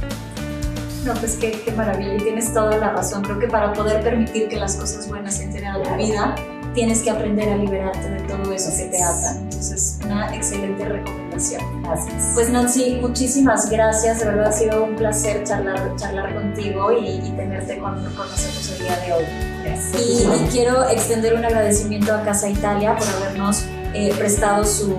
[1.05, 3.21] No, pues qué, qué, maravilla tienes toda la razón.
[3.21, 6.35] Creo que para poder permitir que las cosas buenas entren a tu vida,
[6.75, 9.37] tienes que aprender a liberarte de todo eso que te ata.
[9.39, 11.61] Entonces, una excelente recomendación.
[11.81, 12.31] Gracias.
[12.35, 14.19] Pues Nancy, muchísimas gracias.
[14.19, 18.71] De verdad ha sido un placer charlar, charlar contigo y, y tenerte con, con, nosotros
[18.73, 19.23] el día de hoy.
[19.63, 20.01] Gracias.
[20.01, 23.63] Y, y, quiero extender un agradecimiento a Casa Italia por habernos
[23.93, 24.93] eh, prestado su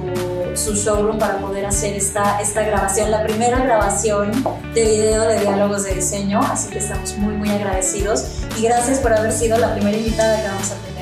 [0.57, 4.33] su showroom para poder hacer esta, esta grabación, la primera grabación
[4.75, 8.25] de video de diálogos de diseño, así que estamos muy muy agradecidos
[8.59, 10.96] y gracias por haber sido la primera invitada que vamos a tener